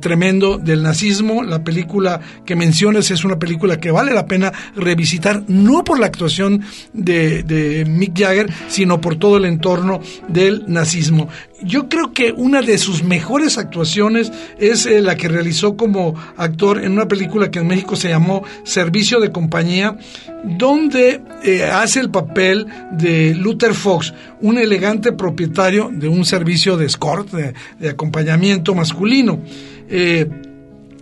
tremendo 0.00 0.58
del 0.58 0.82
nazismo. 0.82 1.42
La 1.42 1.62
película 1.62 2.20
que 2.44 2.56
mencionas 2.56 3.10
es 3.10 3.24
una 3.24 3.38
película 3.38 3.78
que 3.78 3.90
vale 3.90 4.12
la 4.12 4.26
pena 4.26 4.52
revisitar, 4.76 5.44
no 5.48 5.84
por 5.84 5.98
la 5.98 6.06
actuación 6.06 6.62
de, 6.92 7.42
de 7.42 7.84
Mick 7.84 8.18
Jagger, 8.18 8.50
sino 8.68 9.00
por 9.00 9.16
todo 9.16 9.36
el 9.36 9.44
entorno 9.44 10.00
del 10.28 10.64
nazismo. 10.66 11.28
Yo 11.62 11.88
creo 11.88 12.12
que 12.12 12.32
una 12.32 12.62
de 12.62 12.78
sus 12.78 13.02
mejores 13.02 13.58
actuaciones 13.58 14.32
es 14.58 14.86
eh, 14.86 15.00
la 15.00 15.16
que 15.16 15.28
realizó 15.28 15.76
como 15.76 16.14
actor 16.36 16.82
en 16.82 16.92
una 16.92 17.06
película 17.06 17.50
que 17.50 17.58
en 17.58 17.66
México 17.66 17.96
se 17.96 18.08
llamó 18.08 18.42
Servicio 18.64 19.20
de 19.20 19.30
Compañía, 19.30 19.98
donde 20.44 21.20
eh, 21.44 21.64
hace 21.64 22.00
el 22.00 22.10
papel 22.10 22.66
de 22.92 23.34
Luther 23.34 23.74
Fox, 23.74 24.14
un 24.40 24.58
elegante 24.58 25.12
propietario 25.12 25.90
de 25.92 26.08
un 26.08 26.24
servicio 26.24 26.76
de 26.76 26.86
escort, 26.86 27.30
de 27.30 27.88
acompañamiento 27.88 28.74
masculino. 28.74 29.40
Eh, 29.88 30.28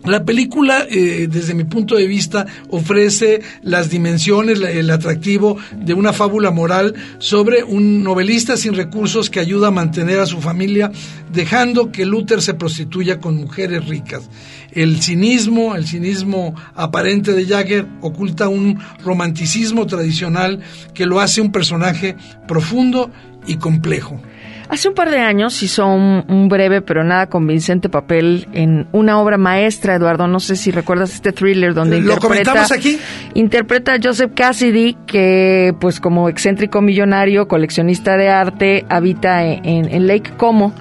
la 0.04 0.24
película, 0.24 0.86
eh, 0.88 1.28
desde 1.30 1.54
mi 1.54 1.64
punto 1.64 1.96
de 1.96 2.06
vista, 2.06 2.46
ofrece 2.70 3.40
las 3.62 3.90
dimensiones, 3.90 4.60
el 4.60 4.90
atractivo 4.90 5.58
de 5.76 5.94
una 5.94 6.12
fábula 6.12 6.50
moral 6.50 6.94
sobre 7.18 7.64
un 7.64 8.02
novelista 8.02 8.56
sin 8.56 8.74
recursos 8.74 9.28
que 9.28 9.40
ayuda 9.40 9.68
a 9.68 9.72
mantener 9.72 10.20
a 10.20 10.26
su 10.26 10.40
familia, 10.40 10.90
dejando 11.32 11.90
que 11.90 12.06
Luther 12.06 12.40
se 12.40 12.54
prostituya 12.54 13.18
con 13.18 13.36
mujeres 13.36 13.86
ricas. 13.86 14.30
El 14.72 15.02
cinismo, 15.02 15.74
el 15.74 15.86
cinismo 15.86 16.54
aparente 16.74 17.32
de 17.32 17.46
Jagger, 17.46 17.86
oculta 18.00 18.48
un 18.48 18.78
romanticismo 19.04 19.86
tradicional 19.86 20.60
que 20.94 21.06
lo 21.06 21.20
hace 21.20 21.40
un 21.40 21.52
personaje 21.52 22.16
profundo 22.46 23.10
y 23.46 23.56
complejo. 23.56 24.20
Hace 24.68 24.88
un 24.88 24.94
par 24.94 25.10
de 25.10 25.18
años 25.18 25.62
hizo 25.62 25.86
un, 25.86 26.48
breve 26.48 26.82
pero 26.82 27.02
nada 27.04 27.28
convincente 27.28 27.88
papel 27.88 28.46
en 28.52 28.86
una 28.92 29.18
obra 29.20 29.38
maestra, 29.38 29.94
Eduardo. 29.94 30.26
No 30.26 30.40
sé 30.40 30.56
si 30.56 30.70
recuerdas 30.70 31.14
este 31.14 31.32
thriller 31.32 31.74
donde 31.74 32.00
¿Lo 32.00 32.14
interpreta, 32.14 32.66
aquí? 32.74 32.98
interpreta 33.34 33.94
a 33.94 33.98
Joseph 34.02 34.32
Cassidy, 34.34 34.96
que 35.06 35.74
pues 35.80 36.00
como 36.00 36.28
excéntrico 36.28 36.82
millonario, 36.82 37.48
coleccionista 37.48 38.16
de 38.16 38.28
arte, 38.28 38.84
habita 38.88 39.44
en 39.44 40.06
Lake 40.06 40.32
Como 40.36 40.74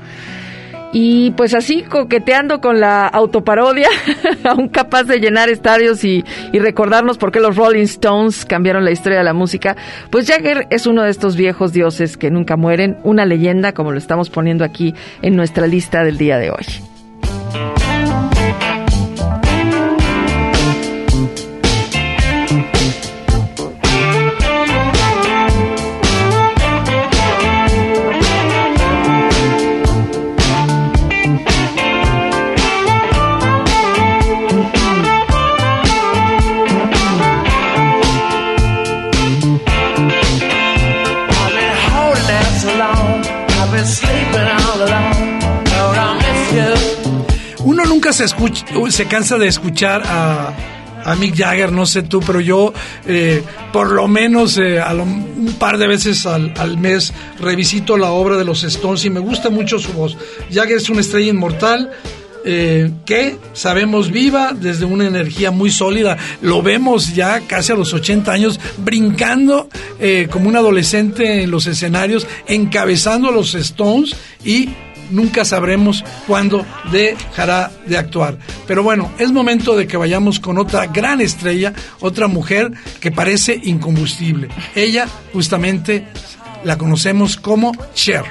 y 0.93 1.31
pues 1.31 1.53
así 1.53 1.83
coqueteando 1.83 2.61
con 2.61 2.79
la 2.79 3.07
autoparodia, 3.07 3.89
aún 4.43 4.69
capaz 4.69 5.03
de 5.03 5.19
llenar 5.19 5.49
estadios 5.49 6.03
y, 6.03 6.23
y, 6.53 6.59
recordarnos 6.59 7.17
por 7.17 7.31
qué 7.31 7.39
los 7.39 7.55
Rolling 7.55 7.83
Stones 7.83 8.45
cambiaron 8.45 8.85
la 8.85 8.91
historia 8.91 9.19
de 9.19 9.23
la 9.23 9.33
música, 9.33 9.75
pues 10.09 10.27
Jagger 10.27 10.67
es 10.69 10.87
uno 10.87 11.03
de 11.03 11.09
estos 11.09 11.35
viejos 11.35 11.73
dioses 11.73 12.17
que 12.17 12.31
nunca 12.31 12.55
mueren, 12.55 12.97
una 13.03 13.25
leyenda 13.25 13.73
como 13.73 13.91
lo 13.91 13.97
estamos 13.97 14.29
poniendo 14.29 14.63
aquí 14.63 14.95
en 15.21 15.35
nuestra 15.35 15.67
lista 15.67 16.03
del 16.03 16.17
día 16.17 16.37
de 16.37 16.51
hoy. 16.51 16.96
Se, 48.17 48.23
escucha, 48.23 48.65
se 48.89 49.05
cansa 49.05 49.37
de 49.37 49.47
escuchar 49.47 50.01
a, 50.03 50.51
a 51.05 51.15
Mick 51.15 51.37
Jagger, 51.37 51.71
no 51.71 51.85
sé 51.85 52.01
tú, 52.01 52.19
pero 52.25 52.39
yo 52.39 52.73
eh, 53.05 53.43
por 53.71 53.91
lo 53.91 54.07
menos 54.07 54.57
eh, 54.57 54.81
un 54.81 55.55
par 55.59 55.77
de 55.77 55.85
veces 55.85 56.25
al, 56.25 56.51
al, 56.57 56.77
mes 56.79 57.13
revisito 57.39 57.95
la 57.95 58.09
obra 58.09 58.35
de 58.35 58.43
los 58.43 58.63
Stones 58.63 59.05
y 59.05 59.11
me 59.11 59.19
gusta 59.19 59.51
mucho 59.51 59.77
su 59.77 59.93
voz. 59.93 60.17
Jagger 60.51 60.77
es 60.77 60.89
una 60.89 61.01
estrella 61.01 61.29
inmortal. 61.29 61.91
Eh, 62.49 62.91
que 63.05 63.35
sabemos 63.51 64.09
viva 64.09 64.53
desde 64.53 64.85
una 64.85 65.05
energía 65.05 65.51
muy 65.51 65.69
sólida. 65.69 66.17
Lo 66.41 66.61
vemos 66.61 67.13
ya 67.13 67.41
casi 67.41 67.73
a 67.73 67.75
los 67.75 67.93
80 67.93 68.31
años 68.31 68.57
brincando 68.77 69.67
como 70.31 70.47
un 70.47 70.55
adolescente 70.55 71.43
en 71.43 71.51
los 71.51 71.65
escenarios, 71.65 72.25
encabezando 72.47 73.27
a 73.27 73.31
los 73.33 73.53
Stones 73.53 74.15
y 74.45 74.69
nunca 75.09 75.45
sabremos 75.45 76.03
cuándo 76.25 76.65
dejará 76.91 77.71
de 77.85 77.97
actuar. 77.97 78.37
Pero 78.65 78.83
bueno, 78.83 79.11
es 79.17 79.31
momento 79.31 79.75
de 79.75 79.87
que 79.87 79.97
vayamos 79.97 80.39
con 80.39 80.57
otra 80.57 80.87
gran 80.87 81.21
estrella, 81.21 81.73
otra 81.99 82.27
mujer 82.27 82.71
que 82.99 83.11
parece 83.11 83.59
incombustible. 83.63 84.49
Ella 84.75 85.07
justamente 85.33 86.07
la 86.63 86.77
conocemos 86.77 87.37
como 87.37 87.71
Cher. 87.93 88.25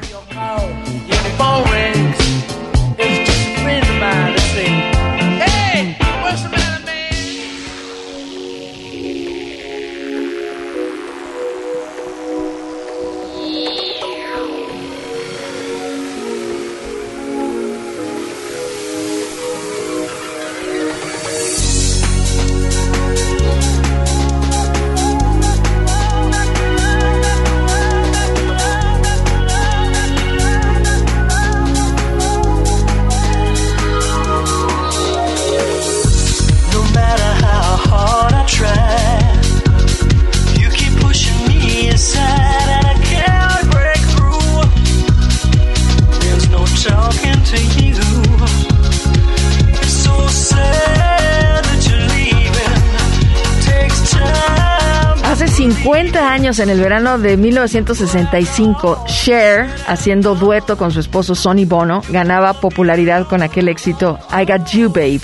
En 56.46 56.70
el 56.70 56.78
verano 56.78 57.18
de 57.18 57.36
1965, 57.36 59.04
Cher, 59.08 59.66
haciendo 59.88 60.36
dueto 60.36 60.76
con 60.76 60.92
su 60.92 61.00
esposo 61.00 61.34
Sonny 61.34 61.64
Bono, 61.64 62.02
ganaba 62.08 62.60
popularidad 62.60 63.26
con 63.26 63.42
aquel 63.42 63.68
éxito 63.68 64.20
I 64.30 64.44
Got 64.44 64.68
You 64.68 64.88
Babe. 64.88 65.22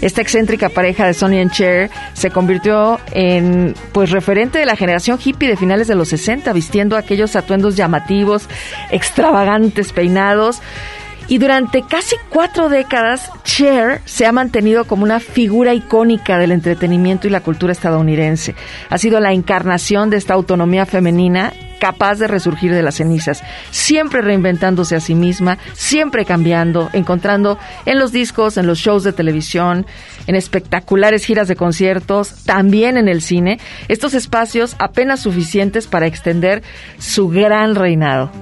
Esta 0.00 0.22
excéntrica 0.22 0.68
pareja 0.68 1.06
de 1.06 1.14
Sonny 1.14 1.38
and 1.38 1.52
Cher 1.52 1.88
se 2.14 2.30
convirtió 2.30 2.98
en 3.12 3.74
pues 3.92 4.10
referente 4.10 4.58
de 4.58 4.66
la 4.66 4.74
generación 4.74 5.20
hippie 5.24 5.48
de 5.48 5.56
finales 5.56 5.86
de 5.86 5.94
los 5.94 6.08
60, 6.08 6.52
vistiendo 6.52 6.96
aquellos 6.96 7.36
atuendos 7.36 7.76
llamativos, 7.76 8.48
extravagantes 8.90 9.92
peinados. 9.92 10.60
Y 11.30 11.38
durante 11.38 11.82
casi 11.82 12.16
cuatro 12.28 12.68
décadas, 12.68 13.30
Cher 13.44 14.00
se 14.04 14.26
ha 14.26 14.32
mantenido 14.32 14.84
como 14.84 15.04
una 15.04 15.20
figura 15.20 15.72
icónica 15.72 16.38
del 16.38 16.50
entretenimiento 16.50 17.28
y 17.28 17.30
la 17.30 17.40
cultura 17.40 17.70
estadounidense. 17.72 18.56
Ha 18.88 18.98
sido 18.98 19.20
la 19.20 19.32
encarnación 19.32 20.10
de 20.10 20.16
esta 20.16 20.34
autonomía 20.34 20.86
femenina 20.86 21.52
capaz 21.78 22.16
de 22.16 22.26
resurgir 22.26 22.72
de 22.72 22.82
las 22.82 22.96
cenizas, 22.96 23.44
siempre 23.70 24.22
reinventándose 24.22 24.96
a 24.96 25.00
sí 25.00 25.14
misma, 25.14 25.58
siempre 25.72 26.24
cambiando, 26.24 26.90
encontrando 26.92 27.60
en 27.86 28.00
los 28.00 28.10
discos, 28.10 28.56
en 28.56 28.66
los 28.66 28.78
shows 28.78 29.04
de 29.04 29.12
televisión, 29.12 29.86
en 30.26 30.34
espectaculares 30.34 31.24
giras 31.24 31.46
de 31.46 31.54
conciertos, 31.54 32.44
también 32.44 32.96
en 32.96 33.06
el 33.06 33.22
cine, 33.22 33.60
estos 33.86 34.14
espacios 34.14 34.74
apenas 34.80 35.20
suficientes 35.20 35.86
para 35.86 36.08
extender 36.08 36.64
su 36.98 37.28
gran 37.28 37.76
reinado. 37.76 38.32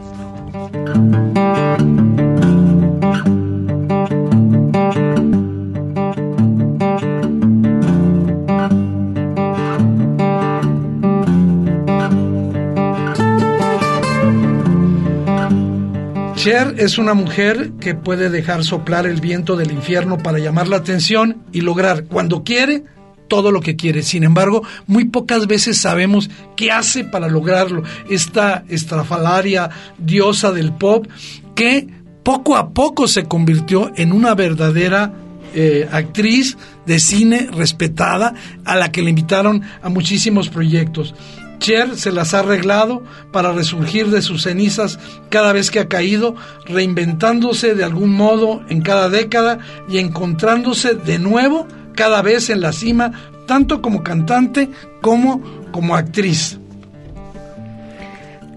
Es 16.49 16.97
una 16.97 17.13
mujer 17.13 17.73
que 17.79 17.95
puede 17.95 18.31
dejar 18.31 18.65
soplar 18.65 19.07
el 19.07 19.21
viento 19.21 19.55
del 19.55 19.71
infierno 19.71 20.17
para 20.17 20.39
llamar 20.39 20.67
la 20.67 20.79
atención 20.79 21.43
y 21.53 21.61
lograr 21.61 22.05
cuando 22.05 22.43
quiere 22.43 22.85
todo 23.29 23.53
lo 23.53 23.61
que 23.61 23.77
quiere. 23.77 24.03
Sin 24.03 24.25
embargo, 24.25 24.63
muy 24.87 25.05
pocas 25.05 25.47
veces 25.47 25.77
sabemos 25.77 26.31
qué 26.57 26.73
hace 26.73 27.05
para 27.05 27.29
lograrlo. 27.29 27.83
Esta 28.09 28.65
estrafalaria 28.67 29.69
diosa 29.99 30.51
del 30.51 30.73
pop 30.73 31.07
que 31.55 31.87
poco 32.23 32.57
a 32.57 32.71
poco 32.71 33.09
se 33.09 33.25
convirtió 33.25 33.93
en 33.97 34.11
una 34.11 34.35
verdadera 34.35 35.13
eh, 35.55 35.87
actriz 35.93 36.57
de 36.87 36.99
cine 36.99 37.49
respetada 37.53 38.33
a 38.65 38.75
la 38.75 38.91
que 38.91 39.03
le 39.03 39.11
invitaron 39.11 39.61
a 39.83 39.91
muchísimos 39.91 40.49
proyectos. 40.49 41.15
Cher 41.59 41.97
se 41.97 42.13
las 42.13 42.35
ha 42.35 42.41
arreglado 42.41 43.03
para 43.33 43.53
resurgir 43.53 44.09
de 44.09 44.23
sus 44.23 44.43
cenizas 44.43 44.99
cada 45.29 45.53
vez 45.53 45.71
que 45.71 45.81
ha 45.81 45.89
caído, 45.89 46.35
reinventándose 46.67 47.75
de 47.75 47.85
algún 47.85 48.15
modo 48.15 48.63
en 48.69 48.83
cada 48.83 49.09
década 49.09 49.59
y 49.89 49.99
encontrándose 49.99 50.95
de 50.95 51.19
nuevo 51.19 51.67
cada 51.95 52.23
vez 52.23 52.49
en 52.51 52.61
la 52.61 52.73
cima, 52.73 53.13
tanto 53.47 53.83
como 53.83 54.03
cantante 54.03 54.71
como 55.01 55.43
como 55.73 55.97
actriz. 55.97 56.59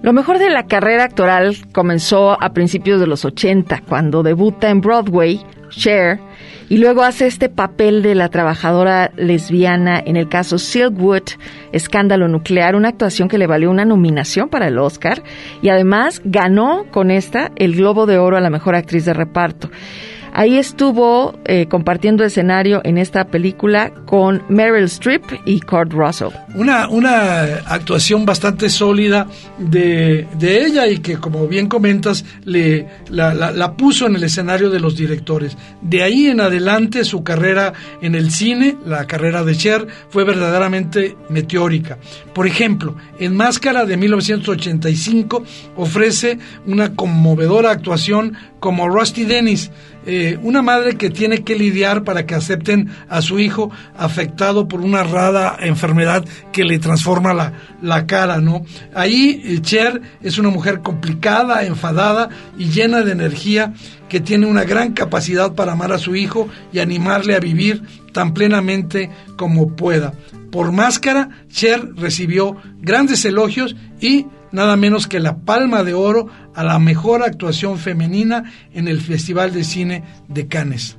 Lo 0.01 0.13
mejor 0.13 0.39
de 0.39 0.49
la 0.49 0.65
carrera 0.65 1.03
actoral 1.03 1.55
comenzó 1.73 2.41
a 2.41 2.53
principios 2.53 2.99
de 2.99 3.05
los 3.05 3.23
80, 3.23 3.83
cuando 3.87 4.23
debuta 4.23 4.69
en 4.69 4.81
Broadway, 4.81 5.39
Cher, 5.69 6.19
y 6.71 6.77
luego 6.77 7.03
hace 7.03 7.27
este 7.27 7.49
papel 7.49 8.01
de 8.01 8.15
la 8.15 8.29
trabajadora 8.29 9.11
lesbiana 9.17 9.99
en 9.99 10.15
el 10.15 10.29
caso 10.29 10.57
Silkwood, 10.57 11.31
Escándalo 11.73 12.29
Nuclear, 12.29 12.77
una 12.77 12.87
actuación 12.87 13.27
que 13.27 13.37
le 13.37 13.45
valió 13.45 13.69
una 13.69 13.83
nominación 13.83 14.47
para 14.47 14.69
el 14.69 14.79
Oscar 14.79 15.21
y 15.61 15.67
además 15.67 16.21
ganó 16.23 16.85
con 16.89 17.11
esta 17.11 17.51
el 17.57 17.75
Globo 17.75 18.05
de 18.05 18.19
Oro 18.19 18.37
a 18.37 18.39
la 18.39 18.49
mejor 18.49 18.75
actriz 18.75 19.03
de 19.03 19.13
reparto. 19.13 19.69
Ahí 20.33 20.57
estuvo 20.57 21.37
eh, 21.45 21.67
compartiendo 21.67 22.23
escenario 22.23 22.81
en 22.83 22.97
esta 22.97 23.25
película 23.25 23.91
con 24.05 24.43
Meryl 24.49 24.85
Streep 24.85 25.23
y 25.45 25.59
Kurt 25.59 25.91
Russell. 25.91 26.29
Una, 26.55 26.87
una 26.87 27.41
actuación 27.65 28.25
bastante 28.25 28.69
sólida 28.69 29.27
de, 29.57 30.27
de 30.37 30.65
ella 30.65 30.87
y 30.87 30.99
que, 30.99 31.17
como 31.17 31.47
bien 31.47 31.67
comentas, 31.67 32.23
le, 32.45 32.87
la, 33.09 33.33
la, 33.33 33.73
puso 33.75 34.07
en 34.07 34.15
el 34.15 34.23
escenario 34.23 34.69
de 34.69 34.79
los 34.79 34.95
directores. 34.95 35.57
De 35.81 36.03
ahí 36.03 36.27
en 36.27 36.39
adelante 36.39 37.03
su 37.03 37.23
carrera 37.23 37.73
en 38.01 38.15
el 38.15 38.31
cine, 38.31 38.77
la 38.85 39.07
carrera 39.07 39.43
de 39.43 39.55
Cher, 39.55 39.87
fue 40.09 40.23
verdaderamente 40.23 41.17
meteórica. 41.29 41.97
Por 42.33 42.47
ejemplo, 42.47 42.95
en 43.19 43.35
Máscara 43.35 43.85
de 43.85 43.97
1985 43.97 45.43
ofrece 45.75 46.39
una 46.65 46.95
conmovedora 46.95 47.71
actuación 47.71 48.37
como 48.59 48.87
Rusty 48.87 49.25
Dennis, 49.25 49.71
eh, 50.05 50.39
una 50.41 50.61
madre 50.61 50.95
que 50.95 51.09
tiene 51.09 51.43
que 51.43 51.55
lidiar 51.55 52.03
para 52.03 52.25
que 52.25 52.35
acepten 52.35 52.89
a 53.09 53.21
su 53.21 53.39
hijo 53.39 53.71
afectado 53.97 54.67
por 54.67 54.81
una 54.81 55.03
rara 55.03 55.57
enfermedad 55.59 56.25
que 56.51 56.63
le 56.63 56.79
transforma 56.79 57.33
la, 57.33 57.53
la 57.81 58.07
cara, 58.07 58.39
¿no? 58.39 58.65
Ahí 58.95 59.41
eh, 59.45 59.61
Cher 59.61 60.01
es 60.21 60.37
una 60.37 60.49
mujer 60.49 60.81
complicada, 60.81 61.65
enfadada 61.65 62.29
y 62.57 62.65
llena 62.65 63.01
de 63.01 63.11
energía 63.11 63.73
que 64.09 64.19
tiene 64.19 64.45
una 64.45 64.63
gran 64.63 64.93
capacidad 64.93 65.53
para 65.53 65.73
amar 65.73 65.91
a 65.93 65.97
su 65.97 66.15
hijo 66.15 66.49
y 66.73 66.79
animarle 66.79 67.35
a 67.35 67.39
vivir 67.39 67.83
tan 68.11 68.33
plenamente 68.33 69.09
como 69.37 69.75
pueda. 69.75 70.13
Por 70.51 70.71
máscara, 70.71 71.29
Cher 71.49 71.91
recibió 71.95 72.57
grandes 72.81 73.23
elogios 73.23 73.75
y 74.01 74.25
nada 74.51 74.75
menos 74.75 75.07
que 75.07 75.19
la 75.19 75.37
Palma 75.37 75.83
de 75.83 75.93
Oro 75.93 76.27
a 76.53 76.63
la 76.63 76.79
mejor 76.79 77.23
actuación 77.23 77.77
femenina 77.77 78.51
en 78.73 78.87
el 78.87 79.01
Festival 79.01 79.53
de 79.53 79.63
Cine 79.63 80.03
de 80.27 80.47
Cannes. 80.47 80.97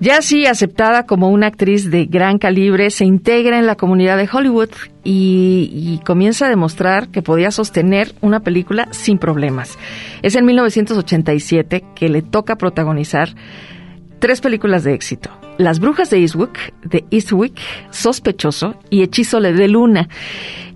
Ya 0.00 0.18
así 0.18 0.46
aceptada 0.46 1.06
como 1.06 1.28
una 1.28 1.48
actriz 1.48 1.90
de 1.90 2.06
gran 2.06 2.38
calibre, 2.38 2.90
se 2.90 3.04
integra 3.04 3.58
en 3.58 3.66
la 3.66 3.74
comunidad 3.74 4.16
de 4.16 4.28
Hollywood 4.32 4.70
y, 5.02 5.70
y, 5.72 6.00
comienza 6.04 6.46
a 6.46 6.50
demostrar 6.50 7.08
que 7.08 7.20
podía 7.20 7.50
sostener 7.50 8.14
una 8.20 8.38
película 8.38 8.86
sin 8.92 9.18
problemas. 9.18 9.76
Es 10.22 10.36
en 10.36 10.44
1987 10.44 11.84
que 11.96 12.08
le 12.08 12.22
toca 12.22 12.54
protagonizar 12.54 13.30
tres 14.20 14.40
películas 14.40 14.84
de 14.84 14.94
éxito. 14.94 15.30
Las 15.58 15.80
Brujas 15.80 16.10
de 16.10 16.18
Eastwick, 16.18 16.72
de 16.84 17.04
Eastwick, 17.10 17.58
Sospechoso 17.90 18.76
y 18.90 19.02
Hechizo 19.02 19.40
de 19.40 19.66
Luna. 19.66 20.08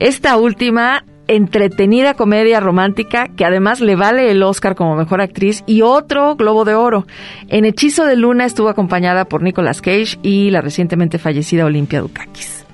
Esta 0.00 0.36
última 0.36 1.04
entretenida 1.34 2.14
comedia 2.14 2.60
romántica 2.60 3.28
que 3.28 3.44
además 3.44 3.80
le 3.80 3.96
vale 3.96 4.30
el 4.30 4.42
Oscar 4.42 4.74
como 4.74 4.96
mejor 4.96 5.20
actriz 5.20 5.64
y 5.66 5.82
otro 5.82 6.36
Globo 6.36 6.64
de 6.64 6.74
Oro. 6.74 7.06
En 7.48 7.64
Hechizo 7.64 8.04
de 8.04 8.16
Luna 8.16 8.44
estuvo 8.44 8.68
acompañada 8.68 9.24
por 9.24 9.42
Nicolas 9.42 9.80
Cage 9.80 10.18
y 10.22 10.50
la 10.50 10.60
recientemente 10.60 11.18
fallecida 11.18 11.64
Olimpia 11.64 12.00
Dukakis. 12.00 12.64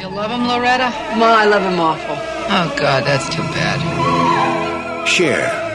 You 0.00 0.10
love 0.10 0.30
him, 0.30 0.46
Loretta? 0.46 0.92
Ma, 1.16 1.42
I 1.42 1.48
love 1.48 1.62
him 1.62 1.80
awful. 1.80 2.16
Oh 2.48 2.72
God, 2.76 3.04
that's 3.04 3.28
too 3.34 3.42
bad. 3.54 5.06
Share. 5.06 5.65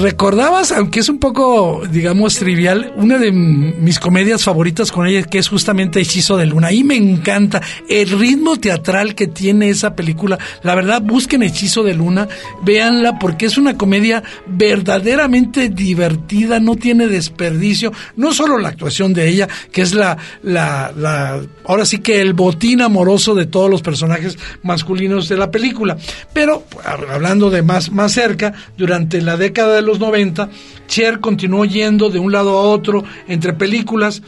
Recordabas, 0.00 0.72
aunque 0.72 1.00
es 1.00 1.08
un 1.08 1.18
poco, 1.18 1.82
digamos, 1.90 2.36
trivial, 2.36 2.92
una 2.96 3.18
de 3.18 3.32
mis 3.32 3.98
comedias 3.98 4.44
favoritas 4.44 4.92
con 4.92 5.06
ella, 5.06 5.22
que 5.22 5.38
es 5.38 5.48
justamente 5.48 6.00
Hechizo 6.00 6.36
de 6.36 6.46
Luna. 6.46 6.72
Y 6.72 6.84
me 6.84 6.96
encanta 6.96 7.62
el 7.88 8.10
ritmo 8.18 8.58
teatral 8.58 9.14
que 9.14 9.26
tiene 9.26 9.70
esa 9.70 9.94
película. 9.94 10.38
La 10.62 10.74
verdad, 10.74 11.02
busquen 11.02 11.42
Hechizo 11.42 11.82
de 11.82 11.94
Luna, 11.94 12.28
véanla, 12.62 13.18
porque 13.18 13.46
es 13.46 13.58
una 13.58 13.76
comedia 13.76 14.22
verdaderamente 14.46 15.68
divertida, 15.68 16.60
no 16.60 16.76
tiene 16.76 17.06
desperdicio. 17.06 17.92
No 18.16 18.32
solo 18.32 18.58
la 18.58 18.68
actuación 18.68 19.14
de 19.14 19.28
ella, 19.28 19.48
que 19.72 19.82
es 19.82 19.94
la, 19.94 20.16
la, 20.42 20.92
la 20.96 21.40
ahora 21.64 21.84
sí 21.84 21.98
que 21.98 22.20
el 22.20 22.34
botín 22.34 22.82
amoroso 22.82 23.34
de 23.34 23.46
todos 23.46 23.70
los 23.70 23.82
personajes 23.82 24.38
masculinos 24.62 25.28
de 25.28 25.36
la 25.36 25.50
película. 25.50 25.96
Pero, 26.32 26.64
hablando 26.84 27.50
de 27.50 27.62
más, 27.62 27.90
más 27.90 28.12
cerca, 28.12 28.54
durante 28.76 29.20
la 29.20 29.36
década 29.36 29.76
de 29.76 29.82
los 29.82 29.95
90, 29.98 30.48
Cher 30.86 31.20
continuó 31.20 31.64
yendo 31.64 32.08
de 32.10 32.18
un 32.18 32.32
lado 32.32 32.58
a 32.58 32.62
otro 32.62 33.04
entre 33.28 33.52
películas 33.52 34.22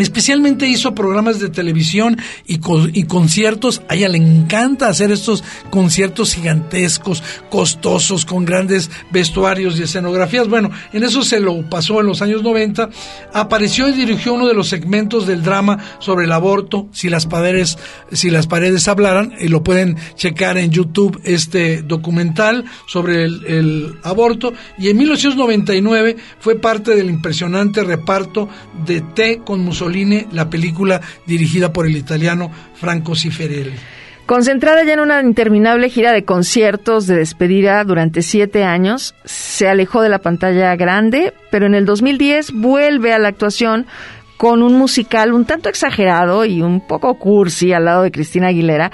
Especialmente 0.00 0.66
hizo 0.66 0.94
programas 0.94 1.40
de 1.40 1.50
televisión 1.50 2.16
y, 2.46 2.58
conciertos. 3.04 3.82
A 3.88 3.94
ella 3.94 4.08
le 4.08 4.16
encanta 4.16 4.88
hacer 4.88 5.10
estos 5.10 5.44
conciertos 5.68 6.34
gigantescos, 6.34 7.22
costosos, 7.50 8.24
con 8.24 8.46
grandes 8.46 8.90
vestuarios 9.10 9.78
y 9.78 9.82
escenografías. 9.82 10.48
Bueno, 10.48 10.70
en 10.94 11.04
eso 11.04 11.22
se 11.22 11.38
lo 11.38 11.68
pasó 11.68 12.00
en 12.00 12.06
los 12.06 12.22
años 12.22 12.42
90. 12.42 12.88
Apareció 13.34 13.88
y 13.88 13.92
dirigió 13.92 14.32
uno 14.32 14.48
de 14.48 14.54
los 14.54 14.68
segmentos 14.68 15.26
del 15.26 15.42
drama 15.42 15.78
sobre 15.98 16.24
el 16.24 16.32
aborto, 16.32 16.88
si 16.92 17.10
las 17.10 17.26
paredes, 17.26 17.76
si 18.10 18.30
las 18.30 18.46
paredes 18.46 18.88
hablaran, 18.88 19.34
y 19.38 19.48
lo 19.48 19.62
pueden 19.62 19.96
checar 20.14 20.56
en 20.56 20.70
YouTube 20.70 21.20
este 21.24 21.82
documental 21.82 22.64
sobre 22.86 23.24
el, 23.24 23.44
el 23.46 23.98
aborto. 24.02 24.54
Y 24.78 24.88
en 24.88 24.96
1999 24.96 26.16
fue 26.38 26.54
parte 26.54 26.94
del 26.96 27.10
impresionante 27.10 27.84
reparto 27.84 28.48
de 28.86 29.02
Té 29.02 29.40
con 29.44 29.60
Mussolini 29.60 29.89
La 30.32 30.48
película 30.48 31.00
dirigida 31.26 31.72
por 31.72 31.86
el 31.86 31.96
italiano 31.96 32.50
Franco 32.74 33.16
Ciferelli. 33.16 33.72
Concentrada 34.24 34.84
ya 34.84 34.92
en 34.92 35.00
una 35.00 35.20
interminable 35.20 35.90
gira 35.90 36.12
de 36.12 36.24
conciertos 36.24 37.08
de 37.08 37.16
despedida 37.16 37.82
durante 37.82 38.22
siete 38.22 38.62
años, 38.62 39.16
se 39.24 39.66
alejó 39.66 40.02
de 40.02 40.08
la 40.08 40.20
pantalla 40.20 40.76
grande, 40.76 41.34
pero 41.50 41.66
en 41.66 41.74
el 41.74 41.84
2010 41.84 42.52
vuelve 42.52 43.12
a 43.12 43.18
la 43.18 43.28
actuación 43.28 43.86
con 44.36 44.62
un 44.62 44.74
musical 44.74 45.32
un 45.32 45.44
tanto 45.44 45.68
exagerado 45.68 46.44
y 46.44 46.62
un 46.62 46.86
poco 46.86 47.18
cursi 47.18 47.72
al 47.72 47.86
lado 47.86 48.02
de 48.04 48.12
Cristina 48.12 48.46
Aguilera 48.46 48.92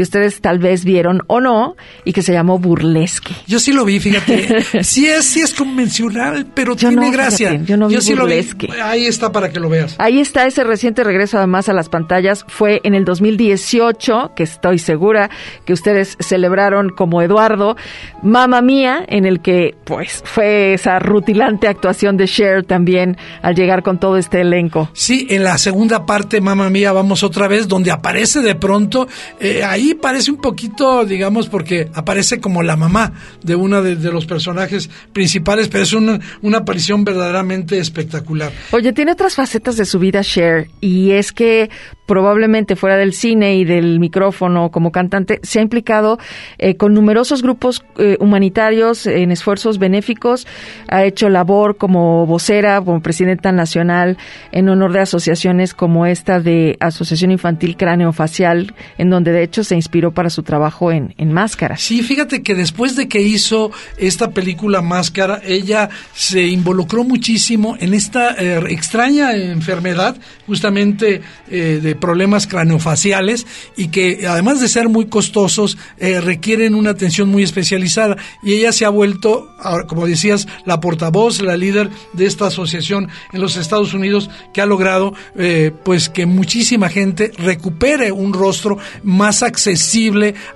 que 0.00 0.04
ustedes 0.04 0.40
tal 0.40 0.58
vez 0.58 0.86
vieron 0.86 1.20
o 1.26 1.42
no 1.42 1.76
y 2.06 2.14
que 2.14 2.22
se 2.22 2.32
llamó 2.32 2.58
Burlesque. 2.58 3.34
Yo 3.46 3.60
sí 3.60 3.70
lo 3.70 3.84
vi, 3.84 4.00
fíjate. 4.00 4.64
sí 4.82 5.06
es, 5.06 5.26
sí 5.26 5.42
es 5.42 5.52
convencional, 5.52 6.46
pero 6.54 6.74
tiene 6.74 7.10
gracia. 7.10 7.52
yo 7.56 7.76
no 7.76 7.88
vi 7.88 7.98
Burlesque. 7.98 8.70
Ahí 8.82 9.04
está 9.04 9.30
para 9.30 9.50
que 9.50 9.60
lo 9.60 9.68
veas. 9.68 9.96
Ahí 9.98 10.18
está 10.18 10.46
ese 10.46 10.64
reciente 10.64 11.04
regreso 11.04 11.36
además 11.36 11.68
a 11.68 11.74
las 11.74 11.90
pantallas. 11.90 12.46
Fue 12.48 12.80
en 12.82 12.94
el 12.94 13.04
2018, 13.04 14.32
que 14.34 14.44
estoy 14.44 14.78
segura 14.78 15.28
que 15.66 15.74
ustedes 15.74 16.16
celebraron 16.18 16.88
como 16.88 17.20
Eduardo, 17.20 17.76
Mamma 18.22 18.62
Mía, 18.62 19.04
en 19.06 19.26
el 19.26 19.40
que 19.40 19.74
pues 19.84 20.22
fue 20.24 20.72
esa 20.72 20.98
rutilante 20.98 21.68
actuación 21.68 22.16
de 22.16 22.26
Cher 22.26 22.64
también 22.64 23.18
al 23.42 23.54
llegar 23.54 23.82
con 23.82 24.00
todo 24.00 24.16
este 24.16 24.40
elenco. 24.40 24.88
Sí, 24.94 25.26
en 25.28 25.44
la 25.44 25.58
segunda 25.58 26.06
parte, 26.06 26.40
Mamma 26.40 26.70
Mía, 26.70 26.90
vamos 26.92 27.22
otra 27.22 27.48
vez, 27.48 27.68
donde 27.68 27.90
aparece 27.90 28.40
de 28.40 28.54
pronto 28.54 29.06
eh, 29.38 29.62
ahí 29.62 29.89
parece 29.94 30.30
un 30.30 30.38
poquito, 30.38 31.04
digamos, 31.04 31.48
porque 31.48 31.88
aparece 31.94 32.40
como 32.40 32.62
la 32.62 32.76
mamá 32.76 33.12
de 33.42 33.56
uno 33.56 33.82
de, 33.82 33.96
los 34.10 34.26
personajes 34.26 34.90
principales, 35.12 35.68
pero 35.68 35.84
es 35.84 35.92
una, 35.92 36.18
una 36.42 36.58
aparición 36.58 37.04
verdaderamente 37.04 37.78
espectacular. 37.78 38.52
Oye, 38.72 38.92
tiene 38.92 39.12
otras 39.12 39.34
facetas 39.34 39.76
de 39.76 39.84
su 39.84 39.98
vida, 39.98 40.22
Cher, 40.22 40.68
y 40.80 41.12
es 41.12 41.32
que 41.32 41.70
probablemente 42.10 42.74
fuera 42.74 42.96
del 42.96 43.12
cine 43.12 43.54
y 43.54 43.64
del 43.64 44.00
micrófono 44.00 44.72
como 44.72 44.90
cantante, 44.90 45.38
se 45.44 45.60
ha 45.60 45.62
implicado 45.62 46.18
eh, 46.58 46.74
con 46.74 46.92
numerosos 46.92 47.40
grupos 47.40 47.84
eh, 47.98 48.16
humanitarios 48.18 49.06
en 49.06 49.30
esfuerzos 49.30 49.78
benéficos, 49.78 50.44
ha 50.88 51.04
hecho 51.04 51.28
labor 51.28 51.76
como 51.76 52.26
vocera, 52.26 52.80
como 52.80 53.00
presidenta 53.00 53.52
nacional 53.52 54.18
en 54.50 54.68
honor 54.68 54.92
de 54.92 54.98
asociaciones 54.98 55.72
como 55.72 56.04
esta 56.04 56.40
de 56.40 56.76
Asociación 56.80 57.30
Infantil 57.30 57.76
Cráneo 57.76 58.12
Facial, 58.12 58.74
en 58.98 59.08
donde 59.08 59.30
de 59.30 59.44
hecho 59.44 59.62
se 59.70 59.76
inspiró 59.76 60.12
para 60.12 60.30
su 60.30 60.42
trabajo 60.42 60.90
en, 60.90 61.14
en 61.16 61.32
Máscara. 61.32 61.76
Sí, 61.76 62.02
fíjate 62.02 62.42
que 62.42 62.54
después 62.54 62.96
de 62.96 63.08
que 63.08 63.22
hizo 63.22 63.70
esta 63.96 64.30
película 64.30 64.82
Máscara, 64.82 65.40
ella 65.44 65.88
se 66.12 66.46
involucró 66.46 67.04
muchísimo 67.04 67.76
en 67.78 67.94
esta 67.94 68.32
eh, 68.32 68.60
extraña 68.68 69.32
enfermedad, 69.34 70.16
justamente 70.46 71.22
de 71.48 71.94
problemas 71.94 72.46
craneofaciales 72.46 73.46
y 73.76 73.88
que 73.88 74.26
además 74.26 74.60
de 74.60 74.68
ser 74.68 74.88
muy 74.88 75.06
costosos 75.06 75.78
eh, 75.98 76.20
requieren 76.20 76.74
una 76.74 76.90
atención 76.90 77.28
muy 77.28 77.42
especializada 77.42 78.16
y 78.42 78.54
ella 78.54 78.72
se 78.72 78.84
ha 78.84 78.88
vuelto, 78.90 79.48
como 79.88 80.06
decías, 80.06 80.48
la 80.64 80.80
portavoz, 80.80 81.40
la 81.40 81.56
líder 81.56 81.90
de 82.12 82.26
esta 82.26 82.46
asociación 82.46 83.08
en 83.32 83.40
los 83.40 83.56
Estados 83.56 83.94
Unidos 83.94 84.30
que 84.52 84.60
ha 84.60 84.66
logrado 84.66 85.14
eh, 85.36 85.72
pues 85.84 86.08
que 86.08 86.26
muchísima 86.26 86.88
gente 86.88 87.32
recupere 87.38 88.12
un 88.12 88.32
rostro 88.32 88.78
más 89.02 89.42
accesible 89.42 89.59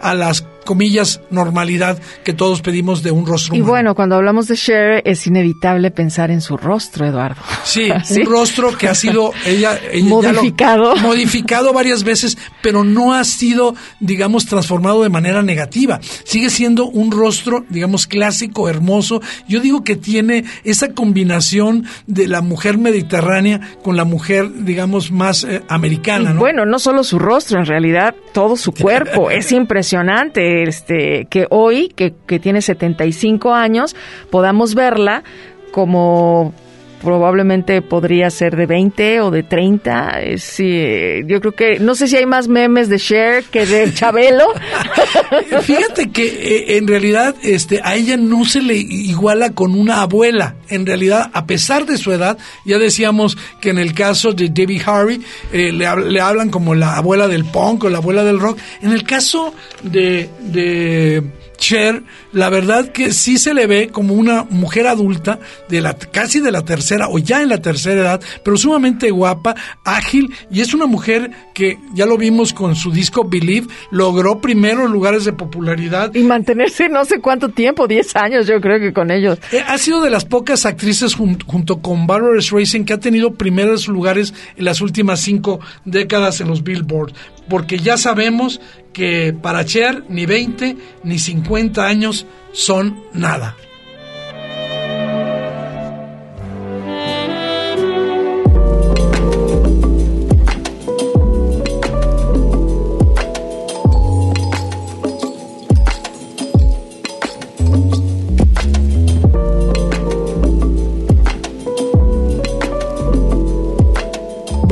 a 0.00 0.14
las 0.14 0.44
comillas, 0.64 1.20
normalidad 1.30 1.98
que 2.24 2.32
todos 2.32 2.62
pedimos 2.62 3.02
de 3.02 3.10
un 3.10 3.26
rostro 3.26 3.54
humano. 3.54 3.64
Y 3.64 3.68
bueno, 3.68 3.94
cuando 3.94 4.16
hablamos 4.16 4.48
de 4.48 4.56
Cher, 4.56 5.02
es 5.04 5.26
inevitable 5.26 5.90
pensar 5.90 6.30
en 6.30 6.40
su 6.40 6.56
rostro, 6.56 7.06
Eduardo. 7.06 7.40
Sí, 7.64 7.90
un 8.10 8.26
rostro 8.26 8.76
que 8.76 8.88
ha 8.88 8.94
sido 8.94 9.32
ella, 9.46 9.78
modificado. 10.02 10.96
modificado 11.02 11.72
varias 11.72 12.04
veces, 12.04 12.38
pero 12.62 12.84
no 12.84 13.14
ha 13.14 13.24
sido, 13.24 13.74
digamos, 14.00 14.46
transformado 14.46 15.02
de 15.02 15.08
manera 15.08 15.42
negativa. 15.42 16.00
Sigue 16.24 16.50
siendo 16.50 16.86
un 16.86 17.10
rostro, 17.10 17.64
digamos, 17.68 18.06
clásico, 18.06 18.68
hermoso. 18.68 19.20
Yo 19.48 19.60
digo 19.60 19.84
que 19.84 19.96
tiene 19.96 20.44
esa 20.64 20.92
combinación 20.92 21.86
de 22.06 22.28
la 22.28 22.40
mujer 22.40 22.78
mediterránea 22.78 23.60
con 23.82 23.96
la 23.96 24.04
mujer, 24.04 24.64
digamos, 24.64 25.10
más 25.10 25.44
eh, 25.44 25.62
americana, 25.68 26.32
¿no? 26.32 26.40
Bueno, 26.40 26.64
no 26.66 26.78
solo 26.78 27.04
su 27.04 27.18
rostro, 27.18 27.58
en 27.58 27.66
realidad 27.66 28.14
todo 28.32 28.56
su 28.56 28.72
cuerpo. 28.72 29.30
es 29.30 29.52
impresionante 29.52 30.53
este, 30.62 31.26
que 31.26 31.46
hoy, 31.50 31.88
que, 31.88 32.14
que 32.26 32.38
tiene 32.38 32.62
75 32.62 33.52
años, 33.52 33.96
podamos 34.30 34.74
verla 34.74 35.24
como 35.72 36.54
probablemente 37.04 37.82
podría 37.82 38.30
ser 38.30 38.56
de 38.56 38.66
20 38.66 39.20
o 39.20 39.30
de 39.30 39.42
30. 39.42 40.20
Sí, 40.38 40.82
yo 41.26 41.40
creo 41.40 41.52
que 41.52 41.78
no 41.78 41.94
sé 41.94 42.08
si 42.08 42.16
hay 42.16 42.26
más 42.26 42.48
memes 42.48 42.88
de 42.88 42.98
Cher 42.98 43.44
que 43.44 43.66
de 43.66 43.92
Chabelo. 43.94 44.46
Fíjate 45.62 46.10
que 46.10 46.26
eh, 46.26 46.76
en 46.76 46.88
realidad 46.88 47.34
este 47.42 47.80
a 47.84 47.94
ella 47.94 48.16
no 48.16 48.44
se 48.44 48.62
le 48.62 48.74
iguala 48.74 49.50
con 49.50 49.74
una 49.74 50.02
abuela. 50.02 50.56
En 50.68 50.86
realidad, 50.86 51.30
a 51.32 51.46
pesar 51.46 51.86
de 51.86 51.98
su 51.98 52.10
edad, 52.10 52.38
ya 52.64 52.78
decíamos 52.78 53.36
que 53.60 53.70
en 53.70 53.78
el 53.78 53.92
caso 53.92 54.32
de 54.32 54.48
Debbie 54.48 54.82
Harry 54.86 55.22
eh, 55.52 55.70
le, 55.72 56.10
le, 56.10 56.20
hablan 56.20 56.50
como 56.50 56.74
la 56.74 56.96
abuela 56.96 57.28
del 57.28 57.44
punk 57.44 57.84
o 57.84 57.90
la 57.90 57.98
abuela 57.98 58.24
del 58.24 58.40
rock. 58.40 58.58
En 58.80 58.92
el 58.92 59.04
caso 59.04 59.54
de, 59.82 60.30
de 60.40 61.22
Cher, 61.56 62.02
la 62.32 62.48
verdad 62.50 62.90
que 62.92 63.12
sí 63.12 63.38
se 63.38 63.54
le 63.54 63.66
ve 63.66 63.88
como 63.88 64.14
una 64.14 64.44
mujer 64.44 64.86
adulta 64.86 65.38
de 65.68 65.80
la 65.80 65.94
casi 65.94 66.40
de 66.40 66.50
la 66.50 66.64
tercera 66.64 67.08
o 67.08 67.18
ya 67.18 67.42
en 67.42 67.48
la 67.48 67.62
tercera 67.62 68.00
edad, 68.00 68.20
pero 68.44 68.56
sumamente 68.56 69.10
guapa, 69.10 69.54
ágil 69.84 70.34
y 70.50 70.60
es 70.60 70.74
una 70.74 70.86
mujer 70.86 71.30
que 71.54 71.78
ya 71.94 72.06
lo 72.06 72.16
vimos 72.16 72.52
con 72.52 72.74
su 72.76 72.90
disco 72.90 73.24
Believe, 73.24 73.68
logró 73.90 74.40
primeros 74.40 74.90
lugares 74.90 75.24
de 75.24 75.32
popularidad 75.32 76.14
y 76.14 76.22
mantenerse 76.22 76.88
no 76.88 77.04
sé 77.04 77.20
cuánto 77.20 77.48
tiempo, 77.48 77.86
10 77.86 78.16
años 78.16 78.46
yo 78.46 78.60
creo 78.60 78.78
que 78.78 78.92
con 78.92 79.10
ellos. 79.10 79.38
Eh, 79.52 79.62
ha 79.66 79.78
sido 79.78 80.00
de 80.00 80.10
las 80.10 80.24
pocas 80.24 80.66
actrices 80.66 81.14
junto 81.14 81.78
con 81.80 82.06
Barbara 82.06 82.40
Streisand 82.40 82.86
que 82.86 82.92
ha 82.92 83.00
tenido 83.00 83.34
primeros 83.34 83.88
lugares 83.88 84.34
en 84.56 84.64
las 84.64 84.80
últimas 84.80 85.20
cinco 85.20 85.60
décadas 85.84 86.40
en 86.40 86.48
los 86.48 86.62
Billboard 86.62 87.12
porque 87.48 87.78
ya 87.78 87.96
sabemos 87.96 88.60
que 88.92 89.34
para 89.40 89.64
Cher 89.64 90.04
ni 90.08 90.26
20 90.26 90.76
ni 91.02 91.18
50 91.18 91.84
años 91.84 92.26
son 92.52 93.02
nada. 93.12 93.56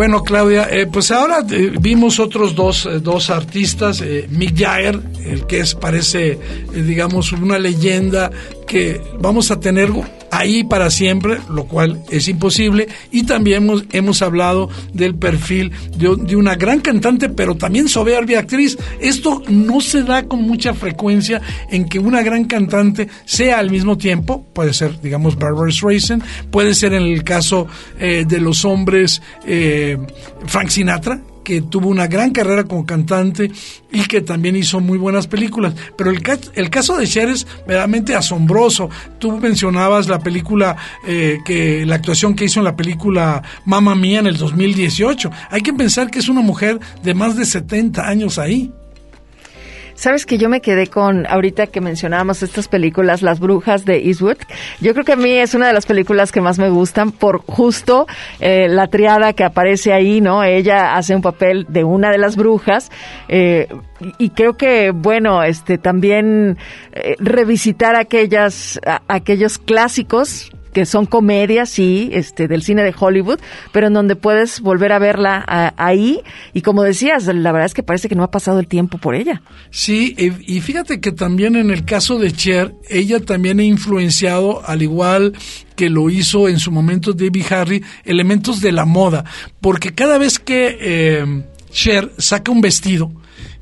Bueno, 0.03 0.25
Claudia, 0.25 0.67
eh, 0.69 0.89
pues 0.89 1.13
ahora 1.13 1.47
eh, 1.49 1.75
vimos 1.81 2.19
otros 2.19 2.57
dos, 2.57 2.87
eh, 2.87 2.99
dos 2.99 3.31
artistas, 3.31 4.03
Mick 4.31 4.59
Jagger, 4.59 4.99
el 5.25 5.47
que 5.47 5.61
es, 5.61 5.77
parece, 5.77 6.41
digamos, 6.75 7.31
una 7.31 7.57
leyenda 7.57 8.29
que 8.67 9.01
vamos 9.21 9.53
a 9.53 9.61
tener 9.61 9.93
ahí 10.33 10.65
para 10.65 10.91
siempre, 10.91 11.39
lo 11.51 11.65
cual 11.65 12.03
es 12.11 12.27
imposible. 12.27 12.89
Y 13.13 13.25
también 13.25 13.65
hemos, 13.65 13.85
hemos 13.93 14.23
hablado 14.23 14.71
del 14.93 15.15
perfil 15.15 15.71
de, 15.97 16.17
de, 16.17 16.37
una 16.37 16.57
gran 16.57 16.81
cantante, 16.81 17.29
pero 17.29 17.55
también 17.55 17.89
soberbia 17.89 18.41
actriz. 18.41 18.79
Esto 18.99 19.43
no 19.49 19.81
se 19.81 20.03
da 20.03 20.25
con 20.25 20.43
mucha 20.43 20.73
frecuencia 20.73 21.41
en 21.71 21.87
que 21.87 21.99
una 21.99 22.23
gran 22.23 22.47
cantante 22.47 23.09
sea 23.27 23.59
al 23.59 23.71
mismo 23.71 23.99
tiempo, 23.99 24.45
puede 24.55 24.73
ser, 24.73 25.01
digamos, 25.03 25.37
Barbara 25.37 25.71
Streisand, 25.71 26.25
puede 26.51 26.75
ser 26.75 26.95
en 26.95 27.03
el 27.03 27.23
caso 27.23 27.67
eh, 28.01 28.25
de 28.27 28.41
los 28.41 28.65
hombres 28.65 29.21
eh, 29.47 29.99
Frank 30.47 30.69
Sinatra, 30.69 31.21
que 31.43 31.63
tuvo 31.63 31.89
una 31.89 32.07
gran 32.07 32.31
carrera 32.31 32.65
como 32.65 32.87
cantante 32.87 33.51
y 33.91 34.03
que 34.03 34.21
también 34.21 34.57
hizo 34.57 34.81
muy 34.81 34.99
buenas 34.99 35.27
películas. 35.27 35.75
Pero 35.97 36.11
el, 36.11 36.23
el 36.55 36.71
caso 36.71 36.97
de 36.97 37.07
Cher 37.07 37.29
es 37.29 37.47
verdaderamente 37.67 38.15
asombroso. 38.15 38.89
Tú 39.19 39.39
mencionabas 39.39 40.09
la 40.09 40.19
película, 40.19 40.77
eh, 41.07 41.39
que 41.45 41.85
la 41.87 41.97
actuación 41.97 42.35
que 42.35 42.45
hizo 42.45 42.61
en 42.61 42.65
la 42.65 42.77
película 42.77 43.43
Mamma 43.65 43.95
Mía 43.95 44.21
en 44.21 44.27
el 44.27 44.37
2018. 44.37 45.31
Hay 45.51 45.63
que 45.63 45.73
pensar 45.73 46.11
que 46.11 46.19
es 46.19 46.29
una 46.29 46.41
mujer 46.41 46.79
de 47.03 47.15
más 47.15 47.37
de 47.37 47.45
70 47.45 48.07
años 48.07 48.39
ahí. 48.39 48.73
Sabes 49.95 50.27
que 50.27 50.39
yo 50.39 50.49
me 50.49 50.61
quedé 50.61 50.87
con, 50.87 51.27
ahorita 51.27 51.67
que 51.67 51.81
mencionábamos 51.81 52.43
estas 52.43 52.69
películas, 52.69 53.23
Las 53.23 53.41
Brujas 53.41 53.85
de 53.85 53.99
Eastwood. 54.07 54.39
Yo 54.81 54.93
creo 54.93 55.05
que 55.05 55.13
a 55.13 55.17
mí 55.17 55.33
es 55.33 55.55
una 55.55 55.67
de 55.67 55.73
las 55.73 55.87
películas 55.87 56.33
que 56.33 56.41
más 56.41 56.59
me 56.59 56.71
gustan 56.71 57.13
por 57.13 57.43
justo 57.47 58.07
eh, 58.41 58.69
la 58.69 58.89
triada 58.89 59.33
que 59.33 59.45
aparece 59.45 59.93
ahí, 59.93 60.21
¿no? 60.21 60.45
Ella 60.45 60.95
hace 60.95 61.15
un 61.15 61.23
papel 61.23 61.67
de 61.69 61.85
una 61.85 62.11
de 62.11 62.19
las 62.19 62.37
brujas. 62.37 62.91
Eh, 63.29 63.69
y 64.19 64.31
creo 64.31 64.57
que, 64.57 64.91
bueno, 64.91 65.43
este 65.43 65.79
también 65.79 66.59
eh, 66.93 67.15
revisitar 67.19 67.95
aquellas, 67.97 68.81
aquellos 69.09 69.59
clásicos 69.59 70.51
que 70.73 70.87
son 70.87 71.07
comedias, 71.07 71.69
sí, 71.69 72.11
este, 72.13 72.49
del 72.49 72.63
cine 72.63 72.83
de 72.83 72.95
Hollywood, 72.99 73.39
pero 73.73 73.87
en 73.89 73.93
donde 73.93 74.17
puedes 74.17 74.61
volver 74.61 74.93
a 74.93 74.99
verla 74.99 75.45
ahí. 75.77 76.21
Y 76.53 76.63
como 76.63 76.83
decías, 76.83 77.27
la 77.27 77.53
verdad 77.53 77.67
es 77.67 77.75
que 77.75 77.83
parece 77.83 78.09
que 78.09 78.15
no 78.15 78.23
ha 78.23 78.31
pasado 78.31 78.59
el 78.59 78.67
tiempo 78.67 78.99
por 78.99 79.15
ella. 79.15 79.43
Sí, 79.71 80.15
y 80.19 80.61
fíjate 80.61 81.01
que 81.01 81.13
también 81.13 81.57
en 81.57 81.71
el 81.71 81.85
caso 81.85 82.19
de 82.19 82.33
Cher, 82.33 82.75
ella 82.89 83.21
también 83.21 83.61
ha 83.61 83.65
influenciado, 83.65 84.63
al 84.67 84.83
igual 84.83 85.35
que 85.77 85.91
lo 85.91 86.11
hizo 86.11 86.49
en 86.49 86.59
su 86.59 86.71
momento 86.71 87.13
David 87.13 87.45
Harry, 87.51 87.85
elementos 88.05 88.61
de 88.61 88.73
la 88.73 88.85
moda, 88.85 89.25
porque 89.61 89.95
cada 89.95 90.19
vez 90.19 90.39
que 90.39 90.77
eh, 90.81 91.45
Cher 91.71 92.13
saca 92.19 92.53
un 92.53 92.61
vestido, 92.61 93.13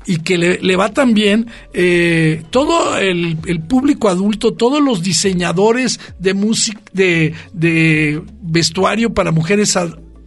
y 0.05 0.17
que 0.17 0.37
le, 0.37 0.75
va 0.75 0.89
tan 0.89 1.13
bien, 1.13 1.47
eh, 1.73 2.43
todo 2.49 2.97
el, 2.97 3.37
público 3.67 4.09
adulto, 4.09 4.53
todos 4.53 4.81
los 4.81 5.03
diseñadores 5.03 5.99
de 6.19 6.33
música, 6.33 6.81
de, 6.93 7.33
de 7.53 8.21
vestuario 8.41 9.13
para 9.13 9.31
mujeres 9.31 9.77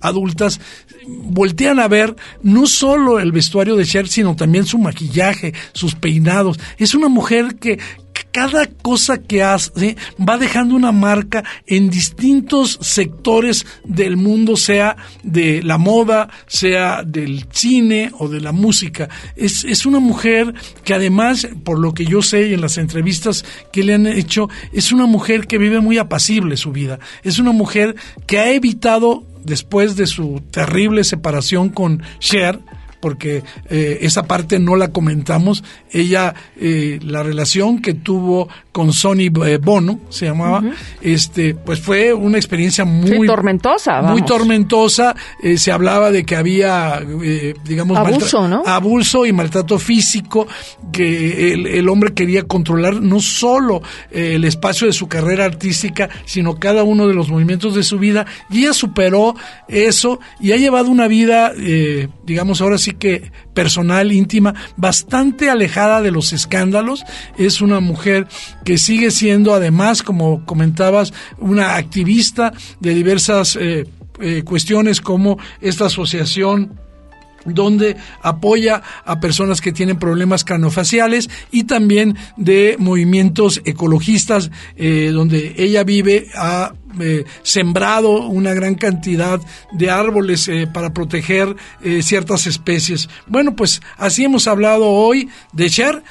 adultas 0.00 0.60
voltean 1.06 1.80
a 1.80 1.88
ver 1.88 2.14
no 2.42 2.66
solo 2.66 3.18
el 3.18 3.32
vestuario 3.32 3.76
de 3.76 3.84
Cher, 3.84 4.08
sino 4.08 4.36
también 4.36 4.66
su 4.66 4.78
maquillaje, 4.78 5.54
sus 5.72 5.94
peinados. 5.94 6.58
Es 6.78 6.94
una 6.94 7.08
mujer 7.08 7.56
que, 7.56 7.78
cada 8.30 8.66
cosa 8.66 9.18
que 9.18 9.42
hace 9.42 9.96
va 10.18 10.38
dejando 10.38 10.74
una 10.74 10.92
marca 10.92 11.44
en 11.66 11.90
distintos 11.90 12.78
sectores 12.80 13.66
del 13.84 14.16
mundo, 14.16 14.56
sea 14.56 14.96
de 15.22 15.62
la 15.62 15.78
moda, 15.78 16.30
sea 16.46 17.02
del 17.04 17.46
cine 17.50 18.10
o 18.18 18.28
de 18.28 18.40
la 18.40 18.52
música. 18.52 19.08
Es, 19.36 19.64
es 19.64 19.86
una 19.86 19.98
mujer 19.98 20.54
que 20.84 20.94
además, 20.94 21.48
por 21.64 21.78
lo 21.78 21.94
que 21.94 22.06
yo 22.06 22.22
sé 22.22 22.48
y 22.48 22.54
en 22.54 22.60
las 22.60 22.78
entrevistas 22.78 23.44
que 23.72 23.82
le 23.82 23.94
han 23.94 24.06
hecho, 24.06 24.48
es 24.72 24.92
una 24.92 25.06
mujer 25.06 25.46
que 25.46 25.58
vive 25.58 25.80
muy 25.80 25.98
apacible 25.98 26.56
su 26.56 26.72
vida. 26.72 26.98
Es 27.22 27.38
una 27.38 27.52
mujer 27.52 27.96
que 28.26 28.38
ha 28.38 28.52
evitado 28.52 29.26
después 29.44 29.96
de 29.96 30.06
su 30.06 30.42
terrible 30.50 31.04
separación 31.04 31.68
con 31.68 32.02
Cher, 32.18 32.60
porque 33.04 33.42
eh, 33.68 33.98
esa 34.00 34.22
parte 34.22 34.58
no 34.58 34.76
la 34.76 34.88
comentamos. 34.88 35.62
Ella, 35.92 36.34
eh, 36.58 36.98
la 37.02 37.22
relación 37.22 37.82
que 37.82 37.92
tuvo 37.92 38.48
con 38.72 38.94
Sonny 38.94 39.30
eh, 39.44 39.58
Bono, 39.58 40.00
se 40.08 40.24
llamaba, 40.24 40.62
este, 41.02 41.54
pues 41.54 41.80
fue 41.80 42.14
una 42.14 42.38
experiencia 42.38 42.86
muy 42.86 43.26
tormentosa, 43.26 44.00
muy 44.00 44.22
tormentosa. 44.22 45.14
se 45.54 45.70
hablaba 45.70 46.10
de 46.10 46.24
que 46.24 46.34
había, 46.34 47.02
digamos, 47.62 47.98
abuso, 47.98 48.48
¿no? 48.48 48.62
abuso 48.64 49.26
y 49.26 49.34
maltrato 49.34 49.78
físico, 49.78 50.48
que 50.90 51.52
el, 51.52 51.66
el 51.66 51.88
hombre 51.90 52.14
quería 52.14 52.44
controlar 52.44 53.02
no 53.02 53.20
solo 53.20 53.82
el 54.10 54.44
espacio 54.44 54.86
de 54.86 54.94
su 54.94 55.08
carrera 55.08 55.44
artística, 55.44 56.08
sino 56.24 56.58
cada 56.58 56.84
uno 56.84 57.06
de 57.06 57.12
los 57.12 57.28
movimientos 57.28 57.74
de 57.74 57.82
su 57.82 57.98
vida. 57.98 58.24
Y 58.48 58.60
ella 58.60 58.72
superó 58.72 59.36
eso 59.68 60.20
y 60.40 60.52
ha 60.52 60.56
llevado 60.56 60.90
una 60.90 61.06
vida, 61.06 61.52
digamos, 62.24 62.62
ahora 62.62 62.78
sí 62.78 62.93
que 62.94 63.30
personal, 63.52 64.12
íntima, 64.12 64.54
bastante 64.76 65.50
alejada 65.50 66.02
de 66.02 66.10
los 66.10 66.32
escándalos. 66.32 67.04
Es 67.38 67.60
una 67.60 67.80
mujer 67.80 68.26
que 68.64 68.78
sigue 68.78 69.10
siendo, 69.10 69.54
además, 69.54 70.02
como 70.02 70.44
comentabas, 70.44 71.12
una 71.38 71.76
activista 71.76 72.52
de 72.80 72.94
diversas 72.94 73.56
eh, 73.56 73.86
eh, 74.20 74.42
cuestiones 74.44 75.00
como 75.00 75.38
esta 75.60 75.86
asociación 75.86 76.78
donde 77.44 77.96
apoya 78.22 78.82
a 79.04 79.20
personas 79.20 79.60
que 79.60 79.72
tienen 79.72 79.98
problemas 79.98 80.44
craniofaciales 80.44 81.28
y 81.50 81.64
también 81.64 82.16
de 82.36 82.76
movimientos 82.78 83.60
ecologistas 83.64 84.50
eh, 84.76 85.10
donde 85.12 85.54
ella 85.58 85.84
vive 85.84 86.28
a 86.36 86.72
eh, 87.00 87.24
sembrado 87.42 88.26
una 88.26 88.54
gran 88.54 88.74
cantidad 88.74 89.40
de 89.72 89.90
árboles 89.90 90.48
eh, 90.48 90.66
para 90.72 90.92
proteger 90.92 91.54
eh, 91.82 92.02
ciertas 92.02 92.46
especies. 92.46 93.08
Bueno, 93.26 93.56
pues 93.56 93.82
así 93.96 94.24
hemos 94.24 94.46
hablado 94.46 94.88
hoy 94.88 95.28
de 95.52 95.70
Cher. 95.70 96.02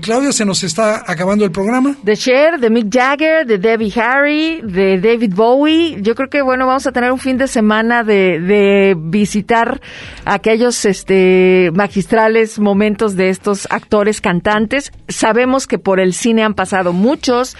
Claudia, 0.00 0.32
se 0.32 0.44
nos 0.44 0.64
está 0.64 1.04
acabando 1.06 1.44
el 1.44 1.50
programa. 1.50 1.96
De 2.02 2.16
Cher, 2.16 2.58
de 2.58 2.70
Mick 2.70 2.92
Jagger, 2.92 3.46
de 3.46 3.58
Debbie 3.58 3.92
Harry, 4.00 4.60
de 4.62 4.98
David 4.98 5.34
Bowie. 5.34 5.98
Yo 6.00 6.14
creo 6.14 6.30
que, 6.30 6.40
bueno, 6.40 6.66
vamos 6.66 6.86
a 6.86 6.92
tener 6.92 7.12
un 7.12 7.18
fin 7.18 7.36
de 7.36 7.46
semana 7.46 8.02
de, 8.02 8.40
de 8.40 8.96
visitar 8.98 9.80
aquellos 10.24 10.84
este, 10.86 11.70
magistrales 11.74 12.58
momentos 12.58 13.16
de 13.16 13.28
estos 13.28 13.66
actores 13.70 14.20
cantantes. 14.20 14.92
Sabemos 15.08 15.66
que 15.66 15.78
por 15.78 16.00
el 16.00 16.14
cine 16.14 16.42
han 16.42 16.54
pasado 16.54 16.92
muchos. 16.92 17.56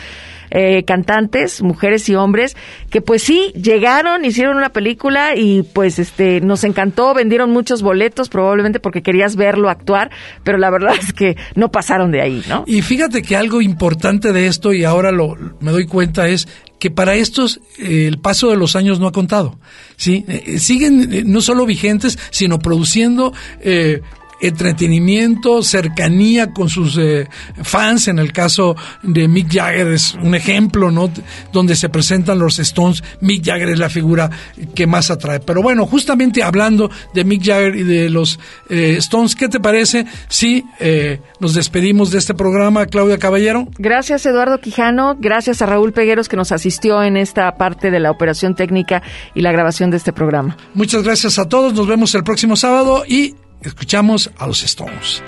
Eh, 0.50 0.84
cantantes, 0.84 1.60
mujeres 1.62 2.08
y 2.08 2.14
hombres, 2.14 2.56
que 2.90 3.00
pues 3.00 3.22
sí, 3.22 3.52
llegaron, 3.60 4.24
hicieron 4.24 4.56
una 4.56 4.68
película 4.68 5.34
y 5.34 5.62
pues 5.62 5.98
este 5.98 6.40
nos 6.40 6.62
encantó, 6.64 7.14
vendieron 7.14 7.50
muchos 7.50 7.82
boletos, 7.82 8.28
probablemente 8.28 8.78
porque 8.78 9.02
querías 9.02 9.36
verlo 9.36 9.70
actuar, 9.70 10.10
pero 10.44 10.58
la 10.58 10.70
verdad 10.70 10.94
es 11.00 11.12
que 11.12 11.36
no 11.54 11.70
pasaron 11.70 12.12
de 12.12 12.22
ahí, 12.22 12.42
¿no? 12.48 12.64
Y 12.66 12.82
fíjate 12.82 13.22
que 13.22 13.36
algo 13.36 13.60
importante 13.60 14.32
de 14.32 14.46
esto, 14.46 14.72
y 14.72 14.84
ahora 14.84 15.10
lo 15.10 15.36
me 15.60 15.72
doy 15.72 15.86
cuenta, 15.86 16.28
es 16.28 16.46
que 16.78 16.90
para 16.90 17.14
estos 17.14 17.60
eh, 17.78 18.06
el 18.06 18.18
paso 18.18 18.50
de 18.50 18.56
los 18.56 18.76
años 18.76 19.00
no 19.00 19.08
ha 19.08 19.12
contado. 19.12 19.58
¿sí? 19.96 20.24
Eh, 20.28 20.58
siguen 20.58 21.30
no 21.30 21.40
solo 21.40 21.66
vigentes, 21.66 22.18
sino 22.30 22.58
produciendo 22.58 23.32
entretenimiento, 24.40 25.62
cercanía 25.62 26.52
con 26.52 26.68
sus 26.68 26.98
eh, 26.98 27.28
fans. 27.62 28.08
En 28.08 28.18
el 28.18 28.32
caso 28.32 28.76
de 29.02 29.28
Mick 29.28 29.52
Jagger 29.52 29.88
es 29.88 30.14
un 30.14 30.34
ejemplo, 30.34 30.90
¿no? 30.90 31.10
Donde 31.52 31.76
se 31.76 31.88
presentan 31.88 32.38
los 32.38 32.58
Stones, 32.58 33.02
Mick 33.20 33.44
Jagger 33.44 33.70
es 33.70 33.78
la 33.78 33.88
figura 33.88 34.30
que 34.74 34.86
más 34.86 35.10
atrae. 35.10 35.40
Pero 35.40 35.62
bueno, 35.62 35.86
justamente 35.86 36.42
hablando 36.42 36.90
de 37.14 37.24
Mick 37.24 37.44
Jagger 37.44 37.76
y 37.76 37.82
de 37.82 38.10
los 38.10 38.38
eh, 38.68 38.96
Stones, 38.98 39.34
¿qué 39.34 39.48
te 39.48 39.60
parece 39.60 40.06
si 40.28 40.64
eh, 40.80 41.20
nos 41.40 41.54
despedimos 41.54 42.10
de 42.10 42.18
este 42.18 42.34
programa, 42.34 42.86
Claudia 42.86 43.18
Caballero? 43.18 43.68
Gracias, 43.78 44.26
Eduardo 44.26 44.58
Quijano. 44.60 45.16
Gracias 45.18 45.62
a 45.62 45.66
Raúl 45.66 45.92
Pegueros 45.92 46.28
que 46.28 46.36
nos 46.36 46.52
asistió 46.52 47.02
en 47.02 47.16
esta 47.16 47.56
parte 47.56 47.90
de 47.90 48.00
la 48.00 48.10
operación 48.10 48.54
técnica 48.54 49.02
y 49.34 49.40
la 49.40 49.52
grabación 49.52 49.90
de 49.90 49.96
este 49.96 50.12
programa. 50.12 50.56
Muchas 50.74 51.02
gracias 51.02 51.38
a 51.38 51.48
todos. 51.48 51.74
Nos 51.74 51.86
vemos 51.86 52.14
el 52.14 52.24
próximo 52.24 52.56
sábado 52.56 53.04
y 53.06 53.34
Escuchamos 53.62 54.30
a 54.38 54.46
los 54.46 54.62
Stones. 54.62 55.22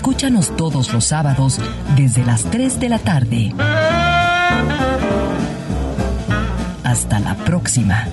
Escúchanos 0.00 0.56
todos 0.56 0.94
los 0.94 1.04
sábados 1.04 1.60
desde 1.94 2.24
las 2.24 2.44
3 2.44 2.80
de 2.80 2.88
la 2.88 2.98
tarde. 2.98 3.52
Hasta 6.82 7.20
la 7.20 7.34
próxima. 7.34 8.06